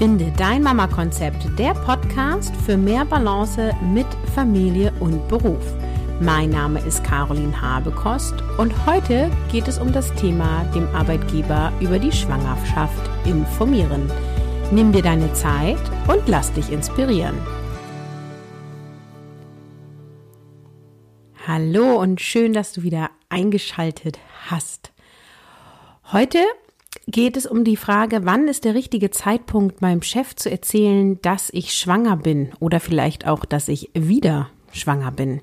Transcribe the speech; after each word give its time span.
Finde 0.00 0.32
dein 0.38 0.62
Mama-Konzept, 0.62 1.58
der 1.58 1.74
Podcast 1.74 2.56
für 2.64 2.78
mehr 2.78 3.04
Balance 3.04 3.76
mit 3.92 4.06
Familie 4.34 4.94
und 4.98 5.28
Beruf. 5.28 5.62
Mein 6.22 6.48
Name 6.48 6.80
ist 6.86 7.04
Caroline 7.04 7.60
Habekost 7.60 8.32
und 8.56 8.86
heute 8.86 9.30
geht 9.52 9.68
es 9.68 9.78
um 9.78 9.92
das 9.92 10.10
Thema, 10.14 10.64
dem 10.74 10.86
Arbeitgeber 10.94 11.70
über 11.80 11.98
die 11.98 12.12
Schwangerschaft 12.12 13.10
informieren. 13.26 14.10
Nimm 14.72 14.90
dir 14.90 15.02
deine 15.02 15.30
Zeit 15.34 15.76
und 16.08 16.26
lass 16.26 16.50
dich 16.54 16.72
inspirieren. 16.72 17.36
Hallo 21.46 22.00
und 22.00 22.22
schön, 22.22 22.54
dass 22.54 22.72
du 22.72 22.82
wieder 22.82 23.10
eingeschaltet 23.28 24.18
hast. 24.48 24.94
Heute 26.10 26.38
geht 27.10 27.36
es 27.36 27.46
um 27.46 27.64
die 27.64 27.76
Frage, 27.76 28.24
wann 28.24 28.48
ist 28.48 28.64
der 28.64 28.74
richtige 28.74 29.10
Zeitpunkt, 29.10 29.82
meinem 29.82 30.02
Chef 30.02 30.34
zu 30.36 30.50
erzählen, 30.50 31.20
dass 31.22 31.50
ich 31.52 31.74
schwanger 31.74 32.16
bin 32.16 32.50
oder 32.60 32.80
vielleicht 32.80 33.26
auch, 33.26 33.44
dass 33.44 33.68
ich 33.68 33.90
wieder 33.94 34.50
schwanger 34.72 35.10
bin. 35.10 35.40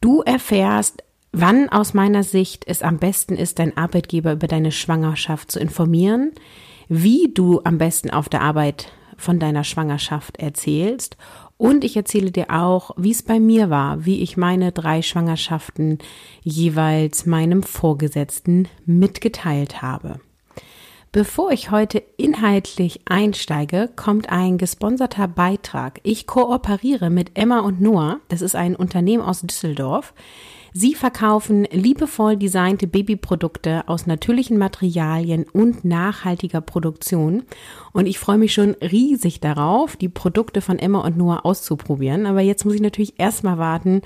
Du 0.00 0.22
erfährst, 0.22 1.02
wann 1.32 1.68
aus 1.68 1.94
meiner 1.94 2.22
Sicht 2.22 2.64
es 2.66 2.82
am 2.82 2.98
besten 2.98 3.34
ist, 3.34 3.58
dein 3.58 3.76
Arbeitgeber 3.76 4.32
über 4.32 4.46
deine 4.46 4.72
Schwangerschaft 4.72 5.50
zu 5.50 5.58
informieren, 5.58 6.32
wie 6.88 7.32
du 7.32 7.60
am 7.64 7.78
besten 7.78 8.10
auf 8.10 8.28
der 8.28 8.42
Arbeit 8.42 8.92
von 9.16 9.38
deiner 9.40 9.64
Schwangerschaft 9.64 10.38
erzählst 10.38 11.16
und 11.58 11.82
ich 11.82 11.96
erzähle 11.96 12.30
dir 12.30 12.50
auch, 12.50 12.92
wie 12.96 13.10
es 13.10 13.24
bei 13.24 13.40
mir 13.40 13.68
war, 13.68 14.04
wie 14.06 14.22
ich 14.22 14.36
meine 14.36 14.70
drei 14.70 15.02
Schwangerschaften 15.02 15.98
jeweils 16.42 17.26
meinem 17.26 17.64
Vorgesetzten 17.64 18.68
mitgeteilt 18.86 19.82
habe. 19.82 20.20
Bevor 21.10 21.52
ich 21.52 21.70
heute 21.70 22.02
inhaltlich 22.18 23.00
einsteige, 23.06 23.88
kommt 23.96 24.28
ein 24.28 24.58
gesponserter 24.58 25.26
Beitrag. 25.26 26.00
Ich 26.02 26.26
kooperiere 26.26 27.08
mit 27.08 27.30
Emma 27.32 27.60
und 27.60 27.80
Noah, 27.80 28.20
das 28.28 28.42
ist 28.42 28.54
ein 28.54 28.76
Unternehmen 28.76 29.22
aus 29.22 29.40
Düsseldorf. 29.40 30.12
Sie 30.74 30.94
verkaufen 30.94 31.64
liebevoll 31.70 32.36
designte 32.36 32.86
Babyprodukte 32.86 33.88
aus 33.88 34.06
natürlichen 34.06 34.58
Materialien 34.58 35.46
und 35.50 35.82
nachhaltiger 35.82 36.60
Produktion. 36.60 37.44
Und 37.92 38.04
ich 38.04 38.18
freue 38.18 38.36
mich 38.36 38.52
schon 38.52 38.74
riesig 38.74 39.40
darauf, 39.40 39.96
die 39.96 40.10
Produkte 40.10 40.60
von 40.60 40.78
Emma 40.78 41.00
und 41.00 41.16
Noah 41.16 41.46
auszuprobieren. 41.46 42.26
Aber 42.26 42.42
jetzt 42.42 42.66
muss 42.66 42.74
ich 42.74 42.82
natürlich 42.82 43.18
erstmal 43.18 43.56
warten, 43.56 44.02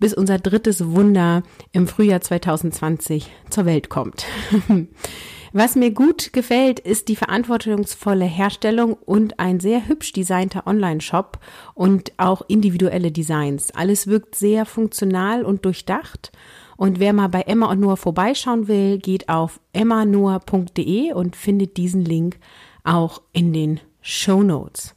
bis 0.00 0.14
unser 0.14 0.38
drittes 0.38 0.84
Wunder 0.84 1.44
im 1.70 1.86
Frühjahr 1.86 2.20
2020 2.20 3.30
zur 3.50 3.66
Welt 3.66 3.88
kommt. 3.88 4.26
Was 5.52 5.74
mir 5.74 5.90
gut 5.90 6.32
gefällt, 6.32 6.78
ist 6.78 7.08
die 7.08 7.16
verantwortungsvolle 7.16 8.24
Herstellung 8.24 8.92
und 8.92 9.40
ein 9.40 9.58
sehr 9.58 9.88
hübsch 9.88 10.12
designter 10.12 10.64
Online-Shop 10.66 11.40
und 11.74 12.12
auch 12.18 12.42
individuelle 12.46 13.10
Designs. 13.10 13.72
Alles 13.72 14.06
wirkt 14.06 14.36
sehr 14.36 14.64
funktional 14.64 15.44
und 15.44 15.64
durchdacht. 15.64 16.30
Und 16.76 17.00
wer 17.00 17.12
mal 17.12 17.28
bei 17.28 17.42
Emma 17.42 17.68
und 17.68 17.80
Noah 17.80 17.96
vorbeischauen 17.96 18.68
will, 18.68 18.98
geht 18.98 19.28
auf 19.28 19.60
emmanoah.de 19.72 21.12
und 21.14 21.34
findet 21.34 21.76
diesen 21.76 22.04
Link 22.04 22.38
auch 22.84 23.20
in 23.32 23.52
den 23.52 23.80
Show 24.00 24.44
Notes. 24.44 24.94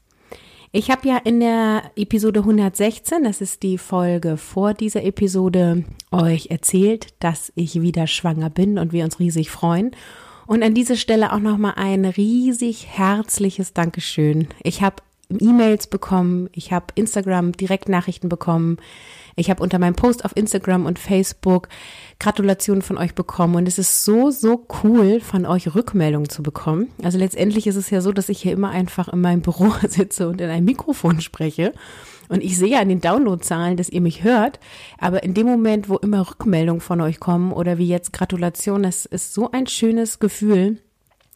Ich 0.71 0.91
habe 0.91 1.07
ja 1.07 1.17
in 1.17 1.39
der 1.39 1.91
Episode 1.95 2.41
116, 2.41 3.23
das 3.23 3.41
ist 3.41 3.63
die 3.63 3.77
Folge 3.77 4.37
vor 4.37 4.73
dieser 4.73 5.03
Episode, 5.03 5.83
euch 6.11 6.47
erzählt, 6.51 7.07
dass 7.19 7.51
ich 7.55 7.81
wieder 7.81 8.07
schwanger 8.07 8.49
bin 8.49 8.77
und 8.77 8.93
wir 8.93 9.03
uns 9.03 9.19
riesig 9.19 9.49
freuen. 9.51 9.91
Und 10.45 10.63
an 10.63 10.73
dieser 10.73 10.95
Stelle 10.95 11.33
auch 11.33 11.39
nochmal 11.39 11.73
ein 11.77 12.05
riesig 12.05 12.87
herzliches 12.87 13.73
Dankeschön. 13.73 14.47
Ich 14.63 14.81
habe 14.81 14.97
E-Mails 15.39 15.87
bekommen, 15.87 16.49
ich 16.51 16.71
habe 16.71 16.87
Instagram 16.95 17.53
Direktnachrichten 17.53 18.29
bekommen, 18.29 18.77
ich 19.35 19.49
habe 19.49 19.63
unter 19.63 19.79
meinem 19.79 19.95
Post 19.95 20.25
auf 20.25 20.35
Instagram 20.35 20.85
und 20.85 20.99
Facebook 20.99 21.67
Gratulationen 22.19 22.83
von 22.83 22.97
euch 22.97 23.15
bekommen 23.15 23.55
und 23.55 23.67
es 23.67 23.79
ist 23.79 24.05
so, 24.05 24.29
so 24.29 24.67
cool, 24.83 25.19
von 25.21 25.45
euch 25.45 25.73
Rückmeldungen 25.73 26.29
zu 26.29 26.43
bekommen. 26.43 26.89
Also 27.01 27.17
letztendlich 27.17 27.65
ist 27.65 27.75
es 27.75 27.89
ja 27.89 28.01
so, 28.01 28.11
dass 28.11 28.29
ich 28.29 28.41
hier 28.41 28.51
immer 28.51 28.69
einfach 28.69 29.07
in 29.07 29.21
meinem 29.21 29.41
Büro 29.41 29.73
sitze 29.87 30.27
und 30.27 30.39
in 30.39 30.49
ein 30.49 30.65
Mikrofon 30.65 31.21
spreche 31.21 31.73
und 32.29 32.43
ich 32.43 32.57
sehe 32.57 32.79
an 32.79 32.89
den 32.89 33.01
Downloadzahlen, 33.01 33.77
dass 33.77 33.89
ihr 33.89 34.01
mich 34.01 34.23
hört, 34.23 34.59
aber 34.97 35.23
in 35.23 35.33
dem 35.33 35.47
Moment, 35.47 35.89
wo 35.89 35.97
immer 35.97 36.29
Rückmeldungen 36.29 36.81
von 36.81 37.01
euch 37.01 37.19
kommen 37.19 37.51
oder 37.51 37.77
wie 37.77 37.87
jetzt 37.87 38.13
Gratulation, 38.13 38.83
das 38.83 39.05
ist 39.05 39.33
so 39.33 39.51
ein 39.51 39.67
schönes 39.67 40.19
Gefühl. 40.19 40.77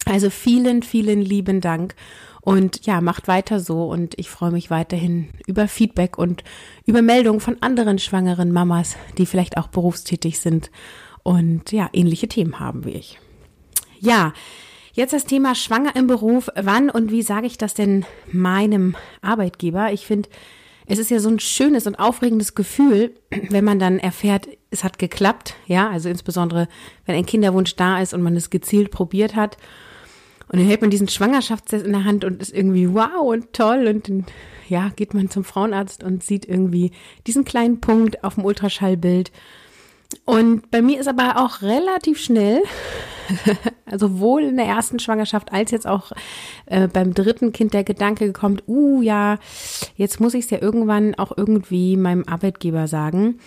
Also 0.06 0.30
vielen, 0.30 0.84
vielen 0.84 1.22
lieben 1.22 1.62
Dank. 1.62 1.96
Und 2.42 2.86
ja, 2.86 3.02
macht 3.02 3.28
weiter 3.28 3.60
so 3.60 3.90
und 3.90 4.18
ich 4.18 4.30
freue 4.30 4.52
mich 4.52 4.70
weiterhin 4.70 5.28
über 5.48 5.68
Feedback 5.68 6.18
und 6.18 6.46
über 6.86 7.02
Meldungen 7.02 7.42
von 7.42 7.62
anderen 7.62 8.00
schwangeren 8.00 8.54
Mamas, 8.54 8.96
die 9.18 9.26
vielleicht 9.26 9.58
auch 9.58 9.68
berufstätig 9.68 10.40
sind 10.40 10.72
und 11.24 11.74
ja, 11.74 11.90
ähnliche 11.92 12.30
Themen 12.30 12.58
haben 12.62 12.86
wie 12.86 12.92
ich. 12.92 13.20
Ja, 14.00 14.32
jetzt 14.94 15.12
das 15.12 15.26
Thema 15.26 15.56
Schwanger 15.56 15.94
im 15.98 16.08
Beruf. 16.08 16.50
Wann 16.56 16.90
und 16.90 17.12
wie 17.12 17.22
sage 17.22 17.48
ich 17.48 17.58
das 17.58 17.74
denn 17.74 18.06
meinem 18.32 18.96
Arbeitgeber? 19.22 19.92
Ich 19.92 20.06
finde, 20.06 20.30
es 20.88 21.00
ist 21.00 21.12
ja 21.12 21.20
so 21.20 21.30
ein 21.30 21.40
schönes 21.40 21.86
und 21.86 21.96
aufregendes 21.96 22.56
Gefühl, 22.56 23.14
wenn 23.50 23.66
man 23.66 23.80
dann 23.80 24.00
erfährt, 24.00 24.48
es 24.72 24.84
hat 24.84 25.00
geklappt, 25.00 25.56
ja, 25.66 25.90
also 25.90 26.10
insbesondere, 26.10 26.68
wenn 27.06 27.16
ein 27.16 27.26
Kinderwunsch 27.26 27.76
da 27.76 28.02
ist 28.02 28.14
und 28.14 28.22
man 28.22 28.36
es 28.36 28.50
gezielt 28.50 28.92
probiert 28.92 29.36
hat. 29.36 29.58
Und 30.50 30.60
dann 30.60 30.68
hält 30.68 30.80
man 30.80 30.90
diesen 30.90 31.10
Schwangerschaftstest 31.10 31.86
in 31.86 31.92
der 31.92 32.06
Hand 32.06 32.24
und 32.24 32.42
ist 32.42 32.54
irgendwie 32.54 32.94
wow 32.94 33.22
und 33.22 33.52
toll 33.52 33.88
und 33.88 34.08
dann, 34.08 34.26
ja, 34.70 34.90
geht 34.96 35.14
man 35.14 35.30
zum 35.30 35.44
Frauenarzt 35.44 36.04
und 36.04 36.24
sieht 36.24 36.46
irgendwie 36.46 36.92
diesen 37.28 37.44
kleinen 37.44 37.82
Punkt 37.82 38.24
auf 38.24 38.36
dem 38.36 38.46
Ultraschallbild 38.46 39.32
und 40.26 40.72
bei 40.72 40.82
mir 40.82 41.00
ist 41.00 41.08
aber 41.08 41.38
auch 41.38 41.62
relativ 41.62 42.20
schnell, 42.20 42.62
also 43.86 44.08
sowohl 44.08 44.44
in 44.44 44.58
der 44.58 44.66
ersten 44.66 45.00
Schwangerschaft 45.00 45.52
als 45.52 45.72
jetzt 45.72 45.88
auch 45.88 46.12
äh, 46.66 46.88
beim 46.88 47.14
dritten 47.14 47.52
Kind 47.52 47.74
der 47.74 47.84
Gedanke 47.84 48.26
gekommen, 48.26 48.62
uh 48.68 49.02
ja, 49.02 49.38
jetzt 49.96 50.20
muss 50.20 50.34
ich 50.34 50.46
es 50.46 50.52
ja 50.52 50.62
irgendwann 50.62 51.16
auch 51.16 51.32
irgendwie 51.36 51.98
meinem 51.98 52.24
Arbeitgeber 52.28 52.88
sagen. 52.88 53.40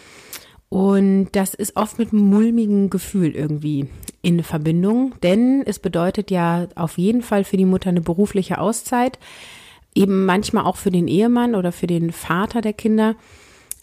Und 0.69 1.31
das 1.33 1.55
ist 1.55 1.77
oft 1.77 1.99
mit 1.99 2.13
einem 2.13 2.31
mulmigen 2.31 2.91
Gefühl 2.91 3.35
irgendwie 3.35 3.89
in 4.23 4.45
Verbindung, 4.45 5.15
denn 5.23 5.65
es 5.67 5.81
bedeutet 5.81 6.31
ja 6.31 6.69
auf 6.77 6.97
jeden 6.97 7.23
Fall 7.23 7.43
für 7.43 7.57
die 7.57 7.65
Mutter 7.65 7.89
eine 7.89 8.03
berufliche 8.03 8.61
Auszeit, 8.61 9.19
eben 9.97 10.27
manchmal 10.27 10.65
auch 10.65 10.77
für 10.77 10.93
den 10.93 11.09
Ehemann 11.09 11.57
oder 11.57 11.73
für 11.73 11.89
den 11.89 12.13
Vater 12.13 12.61
der 12.61 12.73
Kinder 12.73 13.17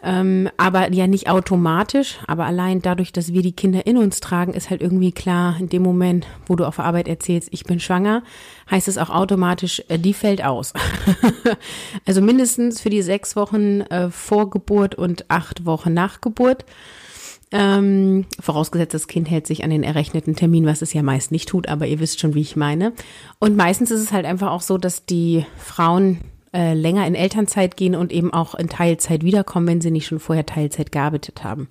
ähm, 0.08 0.50
aber 0.56 0.90
ja 0.94 1.06
nicht 1.06 1.30
automatisch, 1.30 2.20
aber 2.28 2.46
allein 2.46 2.82
dadurch, 2.82 3.12
dass 3.12 3.34
wir 3.34 3.42
die 3.42 3.52
Kinder 3.52 3.86
in 3.86 3.98
uns 3.98 4.22
tragen, 4.22 4.54
ist 4.54 4.70
halt 4.70 4.82
irgendwie 4.82 5.12
klar, 5.12 5.58
in 5.60 5.68
dem 5.68 5.84
Moment, 5.84 6.26
wo 6.46 6.56
du 6.56 6.64
auf 6.64 6.80
Arbeit 6.80 7.10
erzählst, 7.10 7.50
ich 7.52 7.66
bin 7.66 7.82
schwanger, 7.82 8.24
heißt 8.72 8.88
es 8.88 8.98
auch 8.98 9.10
automatisch, 9.10 9.84
äh, 9.90 10.00
die 10.00 10.14
fällt 10.14 10.46
aus. 10.46 10.72
also 12.06 12.22
mindestens 12.22 12.80
für 12.80 12.90
die 12.90 13.02
sechs 13.02 13.36
Wochen 13.36 13.82
äh, 13.82 14.10
vor 14.10 14.50
Geburt 14.50 14.96
und 14.96 15.30
acht 15.30 15.66
Wochen 15.66 15.94
nach 15.94 16.22
Geburt. 16.22 16.64
Ähm, 17.52 18.26
vorausgesetzt, 18.40 18.94
das 18.94 19.08
Kind 19.10 19.30
hält 19.30 19.46
sich 19.46 19.66
an 19.66 19.72
den 19.72 19.84
errechneten 19.84 20.38
Termin, 20.38 20.66
was 20.66 20.82
es 20.82 20.94
ja 20.94 21.04
meist 21.04 21.34
nicht 21.34 21.50
tut, 21.50 21.68
aber 21.68 21.86
ihr 21.86 22.00
wisst 22.00 22.22
schon, 22.22 22.34
wie 22.34 22.42
ich 22.42 22.56
meine. 22.56 22.94
Und 23.40 23.58
meistens 23.58 23.92
ist 23.92 24.02
es 24.02 24.14
halt 24.14 24.26
einfach 24.26 24.52
auch 24.52 24.62
so, 24.62 24.78
dass 24.78 25.06
die 25.06 25.46
Frauen 25.58 26.20
äh, 26.54 26.74
länger 26.74 27.06
in 27.08 27.16
Elternzeit 27.16 27.78
gehen 27.78 27.96
und 27.96 28.12
eben 28.12 28.34
auch 28.34 28.56
in 28.56 28.70
Teilzeit 28.70 29.24
wiederkommen, 29.24 29.68
wenn 29.68 29.82
sie 29.82 29.92
nicht 29.92 30.08
schon 30.08 30.20
vorher 30.20 30.46
Teilzeit 30.46 30.92
gearbeitet 30.92 31.44
haben. 31.44 31.68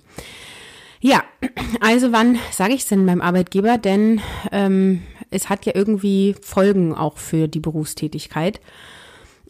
Ja, 0.99 1.23
also 1.79 2.11
wann 2.11 2.39
sage 2.51 2.73
ich 2.73 2.81
es 2.81 2.87
denn 2.87 3.05
meinem 3.05 3.21
Arbeitgeber? 3.21 3.77
Denn 3.77 4.21
ähm, 4.51 5.03
es 5.29 5.49
hat 5.49 5.65
ja 5.65 5.73
irgendwie 5.75 6.35
Folgen 6.41 6.95
auch 6.95 7.17
für 7.17 7.47
die 7.47 7.59
Berufstätigkeit. 7.59 8.59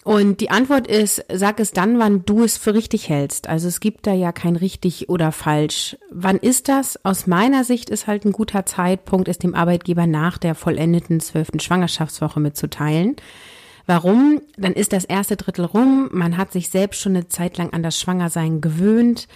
Und 0.03 0.39
die 0.39 0.51
Antwort 0.51 0.87
ist, 0.87 1.25
sag 1.33 1.59
es 1.59 1.71
dann, 1.71 1.99
wann 1.99 2.23
du 2.23 2.45
es 2.45 2.57
für 2.57 2.73
richtig 2.73 3.09
hältst. 3.09 3.49
Also 3.49 3.67
es 3.67 3.81
gibt 3.81 4.07
da 4.07 4.13
ja 4.13 4.31
kein 4.31 4.55
richtig 4.55 5.09
oder 5.09 5.33
falsch. 5.33 5.97
Wann 6.09 6.37
ist 6.37 6.69
das? 6.69 7.03
Aus 7.03 7.27
meiner 7.27 7.65
Sicht 7.65 7.89
ist 7.89 8.07
halt 8.07 8.23
ein 8.23 8.31
guter 8.31 8.65
Zeitpunkt, 8.65 9.27
es 9.27 9.37
dem 9.37 9.53
Arbeitgeber 9.53 10.07
nach 10.07 10.37
der 10.37 10.55
vollendeten 10.55 11.19
zwölften 11.19 11.59
Schwangerschaftswoche 11.59 12.39
mitzuteilen. 12.39 13.17
Warum? 13.87 14.41
Dann 14.57 14.73
ist 14.73 14.93
das 14.93 15.05
erste 15.05 15.37
Drittel 15.37 15.65
rum. 15.65 16.09
Man 16.11 16.37
hat 16.37 16.51
sich 16.51 16.69
selbst 16.69 17.01
schon 17.01 17.15
eine 17.15 17.29
Zeit 17.29 17.57
lang 17.57 17.71
an 17.71 17.81
das 17.83 17.99
Schwangersein 17.99 18.59
gewöhnt. 18.59 19.27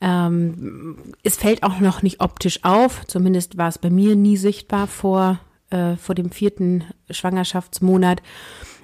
Ähm, 0.00 1.14
es 1.22 1.36
fällt 1.36 1.62
auch 1.62 1.78
noch 1.78 2.02
nicht 2.02 2.20
optisch 2.20 2.64
auf. 2.64 3.06
Zumindest 3.06 3.56
war 3.56 3.68
es 3.68 3.78
bei 3.78 3.90
mir 3.90 4.16
nie 4.16 4.36
sichtbar 4.36 4.88
vor, 4.88 5.38
äh, 5.70 5.94
vor 5.96 6.16
dem 6.16 6.32
vierten 6.32 6.84
Schwangerschaftsmonat. 7.10 8.22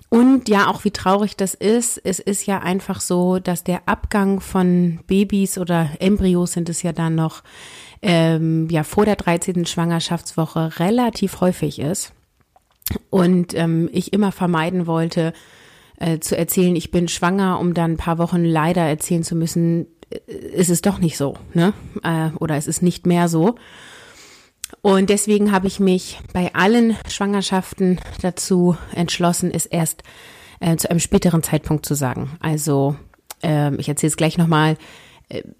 Und 0.08 0.48
ja, 0.48 0.68
auch 0.68 0.84
wie 0.84 0.92
traurig 0.92 1.36
das 1.36 1.52
ist, 1.52 2.00
es 2.02 2.18
ist 2.18 2.46
ja 2.46 2.60
einfach 2.60 3.00
so, 3.00 3.40
dass 3.40 3.64
der 3.64 3.88
Abgang 3.88 4.40
von 4.40 5.00
Babys 5.06 5.58
oder 5.58 5.90
Embryos 5.98 6.52
sind 6.52 6.68
es 6.70 6.82
ja 6.82 6.92
dann 6.92 7.14
noch, 7.14 7.42
ähm, 8.00 8.68
ja, 8.70 8.84
vor 8.84 9.04
der 9.04 9.16
13. 9.16 9.66
Schwangerschaftswoche 9.66 10.78
relativ 10.78 11.40
häufig 11.42 11.80
ist. 11.80 12.14
Und 13.10 13.54
ähm, 13.54 13.88
ich 13.92 14.12
immer 14.12 14.32
vermeiden 14.32 14.86
wollte, 14.86 15.32
äh, 15.98 16.18
zu 16.20 16.36
erzählen, 16.36 16.76
ich 16.76 16.90
bin 16.90 17.08
schwanger, 17.08 17.58
um 17.58 17.74
dann 17.74 17.92
ein 17.92 17.96
paar 17.96 18.18
Wochen 18.18 18.44
leider 18.44 18.82
erzählen 18.82 19.22
zu 19.22 19.34
müssen, 19.34 19.86
äh, 20.10 20.32
ist 20.32 20.70
es 20.70 20.82
doch 20.82 20.98
nicht 20.98 21.16
so, 21.16 21.34
ne? 21.54 21.72
Äh, 22.02 22.30
oder 22.38 22.56
es 22.56 22.66
ist 22.66 22.82
nicht 22.82 23.06
mehr 23.06 23.28
so. 23.28 23.56
Und 24.82 25.10
deswegen 25.10 25.50
habe 25.50 25.66
ich 25.66 25.80
mich 25.80 26.20
bei 26.32 26.54
allen 26.54 26.96
Schwangerschaften 27.08 28.00
dazu 28.20 28.76
entschlossen, 28.94 29.50
es 29.52 29.66
erst 29.66 30.02
äh, 30.60 30.76
zu 30.76 30.90
einem 30.90 31.00
späteren 31.00 31.42
Zeitpunkt 31.42 31.86
zu 31.86 31.94
sagen. 31.94 32.36
Also 32.40 32.96
äh, 33.42 33.74
ich 33.76 33.88
erzähle 33.88 34.08
es 34.08 34.16
gleich 34.16 34.38
nochmal. 34.38 34.72
Äh, 34.72 34.76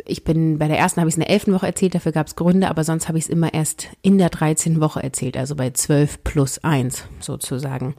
ich 0.06 0.24
bin 0.24 0.58
bei 0.58 0.68
der 0.68 0.78
ersten 0.78 1.00
habe 1.00 1.08
ich 1.08 1.14
es 1.14 1.18
in 1.18 1.24
der 1.24 1.30
elften 1.30 1.52
Woche 1.52 1.66
erzählt, 1.66 1.94
dafür 1.94 2.12
gab 2.12 2.26
es 2.26 2.36
Gründe, 2.36 2.68
aber 2.68 2.84
sonst 2.84 3.08
habe 3.08 3.18
ich 3.18 3.24
es 3.24 3.30
immer 3.30 3.52
erst 3.52 3.88
in 4.02 4.18
der 4.18 4.30
13. 4.30 4.80
Woche 4.80 5.02
erzählt, 5.02 5.36
also 5.36 5.54
bei 5.56 5.70
12 5.70 6.24
plus 6.24 6.64
1 6.64 7.04
sozusagen. 7.20 7.94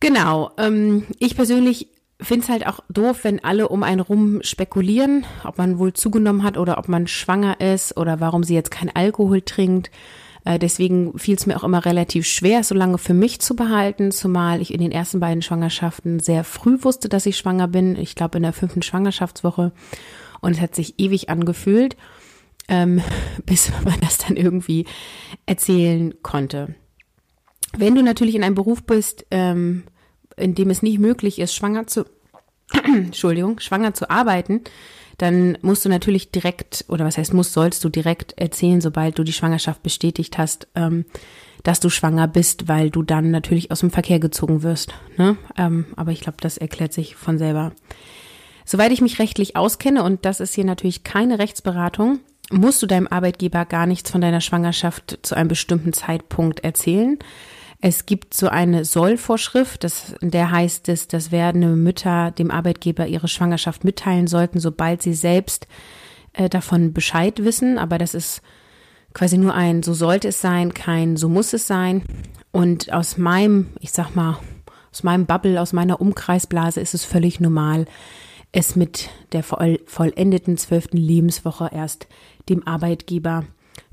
Genau, 0.00 0.52
ähm, 0.56 1.04
ich 1.18 1.36
persönlich 1.36 1.88
finde 2.20 2.44
es 2.44 2.48
halt 2.48 2.66
auch 2.66 2.80
doof, 2.88 3.24
wenn 3.24 3.44
alle 3.44 3.68
um 3.68 3.82
einen 3.82 4.00
rum 4.00 4.40
spekulieren, 4.42 5.24
ob 5.44 5.58
man 5.58 5.78
wohl 5.78 5.92
zugenommen 5.92 6.42
hat 6.42 6.56
oder 6.56 6.78
ob 6.78 6.88
man 6.88 7.06
schwanger 7.06 7.60
ist 7.60 7.96
oder 7.96 8.20
warum 8.20 8.42
sie 8.42 8.54
jetzt 8.54 8.70
kein 8.70 8.94
Alkohol 8.94 9.42
trinkt. 9.42 9.90
Äh, 10.44 10.58
deswegen 10.58 11.18
fiel 11.18 11.36
es 11.36 11.46
mir 11.46 11.56
auch 11.56 11.64
immer 11.64 11.84
relativ 11.84 12.26
schwer, 12.26 12.64
so 12.64 12.74
lange 12.74 12.98
für 12.98 13.14
mich 13.14 13.40
zu 13.40 13.54
behalten, 13.54 14.12
zumal 14.12 14.60
ich 14.60 14.72
in 14.72 14.80
den 14.80 14.92
ersten 14.92 15.20
beiden 15.20 15.42
Schwangerschaften 15.42 16.20
sehr 16.20 16.42
früh 16.42 16.82
wusste, 16.82 17.08
dass 17.08 17.26
ich 17.26 17.36
schwanger 17.36 17.68
bin. 17.68 17.96
Ich 17.96 18.14
glaube 18.14 18.38
in 18.38 18.44
der 18.44 18.52
fünften 18.52 18.82
Schwangerschaftswoche. 18.82 19.72
Und 20.40 20.52
es 20.52 20.60
hat 20.60 20.74
sich 20.74 20.98
ewig 20.98 21.28
angefühlt, 21.30 21.96
ähm, 22.68 23.02
bis 23.46 23.70
man 23.84 24.00
das 24.00 24.18
dann 24.18 24.36
irgendwie 24.36 24.86
erzählen 25.46 26.14
konnte. 26.22 26.74
Wenn 27.76 27.94
du 27.94 28.02
natürlich 28.02 28.34
in 28.34 28.44
einem 28.44 28.54
Beruf 28.54 28.82
bist, 28.84 29.26
ähm, 29.30 29.84
in 30.36 30.54
dem 30.54 30.70
es 30.70 30.82
nicht 30.82 30.98
möglich 30.98 31.38
ist, 31.38 31.54
schwanger 31.54 31.86
zu, 31.86 32.04
Entschuldigung, 32.84 33.60
schwanger 33.60 33.94
zu 33.94 34.08
arbeiten, 34.10 34.62
dann 35.18 35.58
musst 35.62 35.84
du 35.84 35.88
natürlich 35.88 36.30
direkt, 36.30 36.84
oder 36.88 37.04
was 37.04 37.18
heißt 37.18 37.34
muss, 37.34 37.52
sollst 37.52 37.84
du 37.84 37.88
direkt 37.88 38.38
erzählen, 38.38 38.80
sobald 38.80 39.18
du 39.18 39.24
die 39.24 39.32
Schwangerschaft 39.32 39.82
bestätigt 39.82 40.38
hast, 40.38 40.68
ähm, 40.76 41.04
dass 41.64 41.80
du 41.80 41.90
schwanger 41.90 42.28
bist, 42.28 42.68
weil 42.68 42.90
du 42.90 43.02
dann 43.02 43.32
natürlich 43.32 43.72
aus 43.72 43.80
dem 43.80 43.90
Verkehr 43.90 44.20
gezogen 44.20 44.62
wirst. 44.62 44.94
Ne? 45.16 45.36
Ähm, 45.56 45.86
aber 45.96 46.12
ich 46.12 46.20
glaube, 46.20 46.38
das 46.40 46.56
erklärt 46.56 46.92
sich 46.92 47.16
von 47.16 47.36
selber. 47.36 47.72
Soweit 48.70 48.92
ich 48.92 49.00
mich 49.00 49.18
rechtlich 49.18 49.56
auskenne, 49.56 50.02
und 50.02 50.26
das 50.26 50.40
ist 50.40 50.54
hier 50.54 50.66
natürlich 50.66 51.02
keine 51.02 51.38
Rechtsberatung, 51.38 52.20
musst 52.50 52.82
du 52.82 52.86
deinem 52.86 53.06
Arbeitgeber 53.06 53.64
gar 53.64 53.86
nichts 53.86 54.10
von 54.10 54.20
deiner 54.20 54.42
Schwangerschaft 54.42 55.20
zu 55.22 55.34
einem 55.34 55.48
bestimmten 55.48 55.94
Zeitpunkt 55.94 56.60
erzählen. 56.60 57.18
Es 57.80 58.04
gibt 58.04 58.34
so 58.34 58.48
eine 58.48 58.84
Sollvorschrift, 58.84 59.84
das, 59.84 60.12
in 60.20 60.30
der 60.30 60.50
heißt 60.50 60.90
es, 60.90 61.08
dass 61.08 61.32
werdende 61.32 61.68
Mütter 61.68 62.30
dem 62.32 62.50
Arbeitgeber 62.50 63.06
ihre 63.06 63.26
Schwangerschaft 63.26 63.84
mitteilen 63.84 64.26
sollten, 64.26 64.60
sobald 64.60 65.00
sie 65.00 65.14
selbst 65.14 65.66
äh, 66.34 66.50
davon 66.50 66.92
Bescheid 66.92 67.42
wissen. 67.42 67.78
Aber 67.78 67.96
das 67.96 68.12
ist 68.12 68.42
quasi 69.14 69.38
nur 69.38 69.54
ein, 69.54 69.82
so 69.82 69.94
sollte 69.94 70.28
es 70.28 70.42
sein, 70.42 70.74
kein, 70.74 71.16
so 71.16 71.30
muss 71.30 71.54
es 71.54 71.66
sein. 71.66 72.02
Und 72.52 72.92
aus 72.92 73.16
meinem, 73.16 73.68
ich 73.80 73.92
sag 73.92 74.14
mal, 74.14 74.38
aus 74.92 75.04
meinem 75.04 75.24
Bubble, 75.24 75.58
aus 75.58 75.72
meiner 75.72 76.02
Umkreisblase 76.02 76.82
ist 76.82 76.92
es 76.92 77.06
völlig 77.06 77.40
normal, 77.40 77.86
es 78.52 78.76
mit 78.76 79.10
der 79.32 79.42
vollendeten 79.42 80.56
zwölften 80.56 80.96
Lebenswoche 80.96 81.70
erst 81.72 82.08
dem 82.48 82.66
Arbeitgeber 82.66 83.44